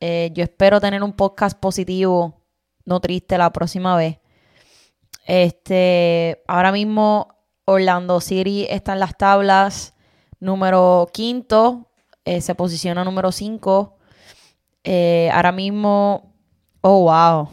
[0.00, 2.42] Eh, yo espero tener un podcast positivo,
[2.84, 4.18] no triste la próxima vez.
[5.24, 7.28] Este, ahora mismo
[7.64, 9.94] Orlando City está en las tablas
[10.40, 11.90] número quinto,
[12.26, 13.96] eh, se posiciona número cinco.
[14.84, 16.34] Eh, ahora mismo,
[16.82, 17.48] oh wow,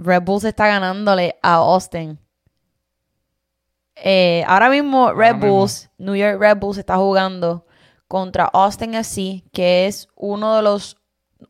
[0.00, 2.18] Red Bulls está ganándole a Austin.
[3.96, 5.36] Eh, ahora mismo Red.
[5.36, 7.66] Bulls, New York Red Bulls está jugando
[8.08, 10.96] contra Austin FC, que es uno de los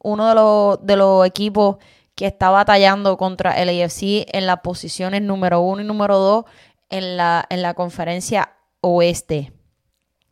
[0.02, 1.76] uno de los de los equipos
[2.14, 6.44] que está batallando contra el AFC en las posiciones número uno y número dos
[6.90, 9.52] en la, en la conferencia oeste.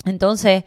[0.05, 0.65] Entonces,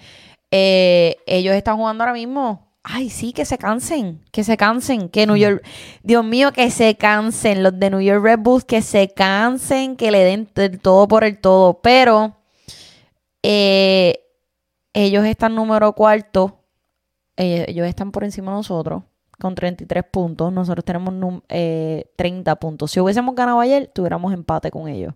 [0.49, 2.70] eh, ellos están jugando ahora mismo.
[2.83, 5.63] Ay, sí, que se cansen, que se cansen, que New York,
[6.01, 10.09] Dios mío, que se cansen, los de New York Red Bulls, que se cansen, que
[10.09, 11.79] le den el todo por el todo.
[11.81, 12.37] Pero
[13.43, 14.19] eh,
[14.93, 16.59] ellos están número cuarto,
[17.37, 19.03] eh, ellos están por encima de nosotros
[19.41, 20.53] con 33 puntos.
[20.53, 22.91] Nosotros tenemos eh, 30 puntos.
[22.91, 25.13] Si hubiésemos ganado ayer, tuviéramos empate con ellos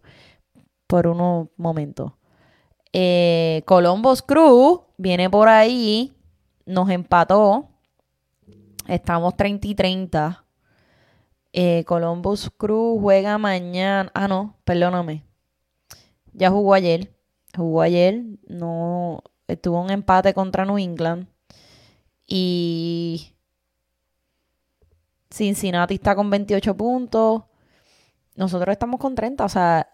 [0.87, 2.11] por unos momentos.
[2.91, 6.13] Eh, Columbus Cruz viene por ahí,
[6.65, 7.69] nos empató.
[8.87, 10.45] Estamos 30 y 30.
[11.53, 14.11] Eh, Columbus Cruz juega mañana.
[14.13, 15.23] Ah, no, perdóname.
[16.33, 17.13] Ya jugó ayer.
[17.55, 18.21] Jugó ayer.
[18.47, 19.23] No.
[19.47, 21.27] Estuvo un empate contra New England.
[22.27, 23.31] Y.
[25.29, 27.43] Cincinnati está con 28 puntos.
[28.35, 29.45] Nosotros estamos con 30.
[29.45, 29.87] O sea,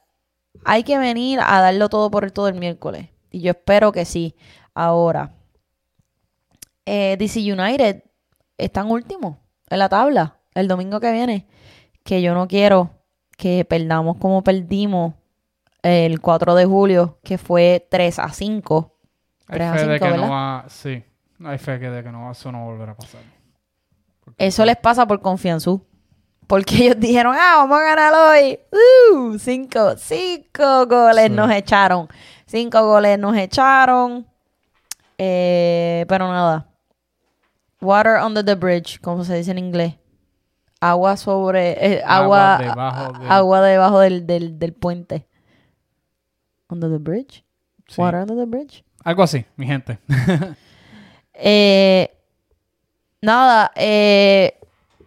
[0.65, 3.09] hay que venir a darlo todo por el todo el miércoles.
[3.29, 4.35] Y yo espero que sí.
[4.73, 5.35] Ahora,
[6.85, 8.03] eh, DC United
[8.57, 9.37] están últimos
[9.69, 11.47] en la tabla el domingo que viene.
[12.03, 12.89] Que yo no quiero
[13.37, 15.13] que perdamos como perdimos
[15.83, 18.95] el 4 de julio, que fue 3 a 5.
[19.47, 20.25] Hay 3 a fe de 5, que ¿verdad?
[20.27, 20.65] no va...
[20.67, 21.03] Sí.
[21.43, 23.21] Hay fe que de que no va, eso no va a pasar.
[24.37, 25.85] Eso les pasa por confianzú.
[26.47, 28.59] Porque ellos dijeron, ah, vamos a ganar hoy.
[29.13, 31.31] Uh, cinco, cinco goles Sí.
[31.31, 32.07] nos echaron.
[32.45, 34.27] Cinco goles nos echaron.
[35.17, 36.67] Eh, pero nada.
[37.81, 39.95] Water under the bridge, como se dice en inglés.
[40.79, 45.27] agua sobre, eh, agua, Agua debajo del- agua debajo del, del, del puente.
[46.69, 47.43] Under the bridge.
[47.87, 48.01] Sí.
[48.01, 48.83] Water under the bridge.
[49.03, 49.99] Algo así, mi gente.
[51.43, 52.11] Eh,
[53.21, 54.59] nada, eh,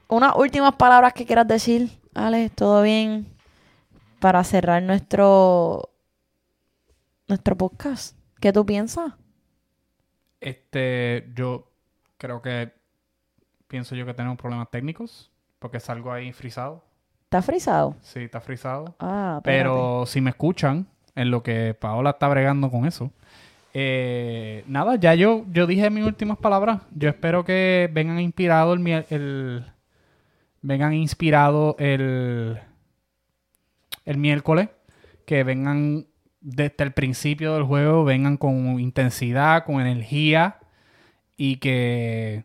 [0.09, 3.27] unas últimas palabras que quieras decir, Alex, ¿todo bien?
[4.18, 5.91] Para cerrar nuestro,
[7.29, 8.16] nuestro podcast.
[8.41, 9.12] ¿Qué tú piensas?
[10.41, 11.70] Este, yo
[12.25, 12.72] creo que
[13.68, 16.83] pienso yo que tenemos problemas técnicos porque salgo ahí frisado.
[17.25, 17.97] ¿Está frisado?
[18.01, 18.97] Sí, está frisado.
[18.99, 19.62] Ah, espérate.
[19.62, 23.11] Pero si me escuchan en lo que Paola está bregando con eso,
[23.75, 26.81] eh, nada, ya yo, yo dije mis últimas palabras.
[26.95, 29.66] Yo espero que vengan inspirado el, el
[30.62, 32.59] vengan inspirado el
[34.07, 34.70] el miércoles,
[35.27, 36.07] que vengan
[36.41, 40.59] desde el principio del juego, vengan con intensidad, con energía
[41.37, 42.45] y que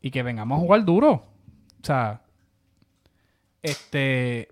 [0.00, 1.12] y que vengamos a jugar duro.
[1.12, 2.22] O sea,
[3.62, 4.48] este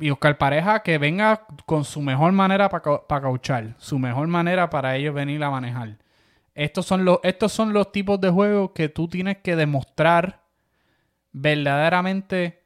[0.00, 4.96] y Oscar Pareja que venga con su mejor manera para cauchar, su mejor manera para
[4.96, 5.98] ellos venir a manejar.
[6.54, 10.42] Estos son los estos son los tipos de juegos que tú tienes que demostrar
[11.32, 12.62] verdaderamente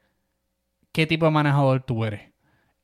[0.93, 2.33] qué tipo de manejador tú eres.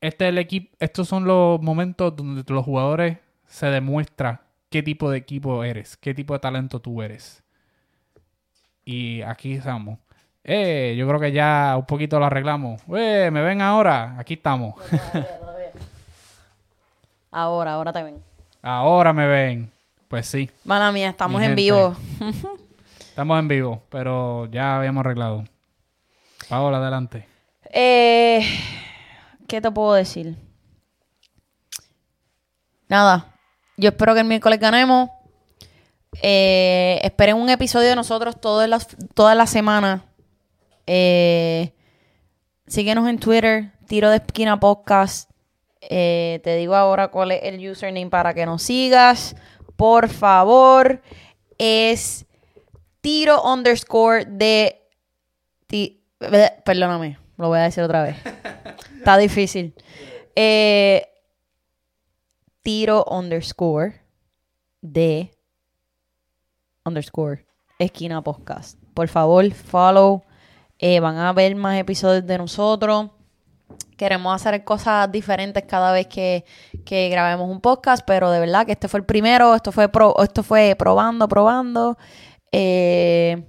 [0.01, 5.09] Este es el equipo, estos son los momentos donde los jugadores se demuestra qué tipo
[5.09, 7.43] de equipo eres, qué tipo de talento tú eres.
[8.85, 9.99] Y aquí estamos.
[10.43, 12.81] Eh, yo creo que ya un poquito lo arreglamos.
[12.95, 14.15] Eh, me ven ahora.
[14.17, 14.75] Aquí estamos.
[17.31, 18.23] Ahora, ahora te ven.
[18.61, 19.71] Ahora me ven.
[20.07, 21.61] Pues sí, Mala mía, estamos Mi en gente.
[21.61, 21.95] vivo.
[22.99, 25.43] estamos en vivo, pero ya habíamos arreglado.
[26.49, 27.27] Paola, adelante.
[27.71, 28.43] Eh,
[29.47, 30.35] ¿Qué te puedo decir?
[32.87, 33.27] Nada.
[33.79, 35.09] Yo espero que el miércoles ganemos.
[36.21, 40.05] Eh, esperen un episodio de nosotros todas las, toda la semana.
[40.85, 41.71] Eh,
[42.67, 45.29] síguenos en Twitter, Tiro de Esquina Podcast.
[45.81, 49.37] Eh, te digo ahora cuál es el username para que nos sigas.
[49.77, 51.01] Por favor,
[51.57, 52.25] es
[52.99, 54.81] tiro underscore de...
[55.67, 56.03] ti-
[56.65, 58.17] Perdóname, lo voy a decir otra vez.
[58.97, 59.73] Está difícil.
[60.35, 61.07] Eh,
[62.61, 64.01] tiro underscore
[64.81, 65.31] de
[66.85, 67.45] underscore
[67.77, 68.77] esquina podcast.
[68.93, 70.23] Por favor, follow.
[70.77, 73.11] Eh, van a ver más episodios de nosotros.
[73.97, 76.45] Queremos hacer cosas diferentes cada vez que,
[76.85, 79.53] que grabemos un podcast, pero de verdad que este fue el primero.
[79.55, 81.97] Esto fue, pro- esto fue probando, probando.
[82.51, 83.45] Eh,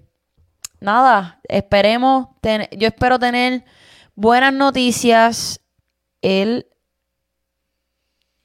[0.81, 2.29] nada, esperemos.
[2.41, 3.65] ten- yo espero tener
[4.17, 5.61] buenas noticias.
[6.21, 6.67] El.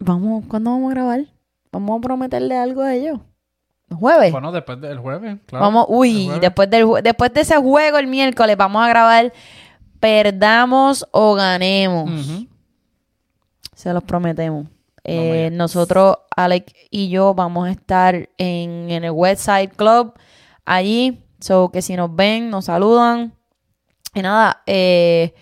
[0.06, 1.26] Vamos, ¿cuándo vamos a grabar?
[1.72, 3.20] Vamos a prometerle algo a ellos.
[3.90, 4.32] ¿El jueves?
[4.32, 5.66] Bueno, después del jueves, claro.
[5.66, 9.34] Vamos, uy, después, del, después de ese juego el miércoles vamos a grabar
[10.00, 12.10] Perdamos o ganemos.
[13.74, 14.68] Se los prometemos.
[15.04, 20.14] Eh, nosotros, Alex y yo, vamos a estar en, en el Westside Club
[20.64, 21.24] allí.
[21.40, 23.34] So que si nos ven, nos saludan.
[24.14, 25.34] Y nada, eh,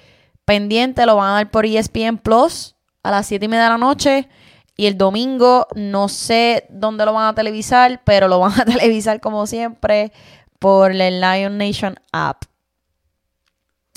[0.45, 3.77] pendiente lo van a dar por ESPN Plus a las 7 y media de la
[3.77, 4.29] noche.
[4.75, 9.19] Y el domingo, no sé dónde lo van a televisar, pero lo van a televisar
[9.19, 10.11] como siempre
[10.59, 12.43] por el Lion Nation app.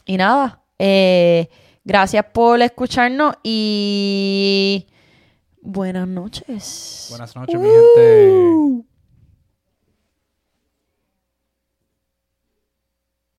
[0.04, 1.48] Y nada, eh,
[1.84, 4.86] gracias por escucharnos y
[5.60, 7.06] buenas noches.
[7.10, 8.30] Buenas noches, mi gente.
[8.30, 8.86] Uh.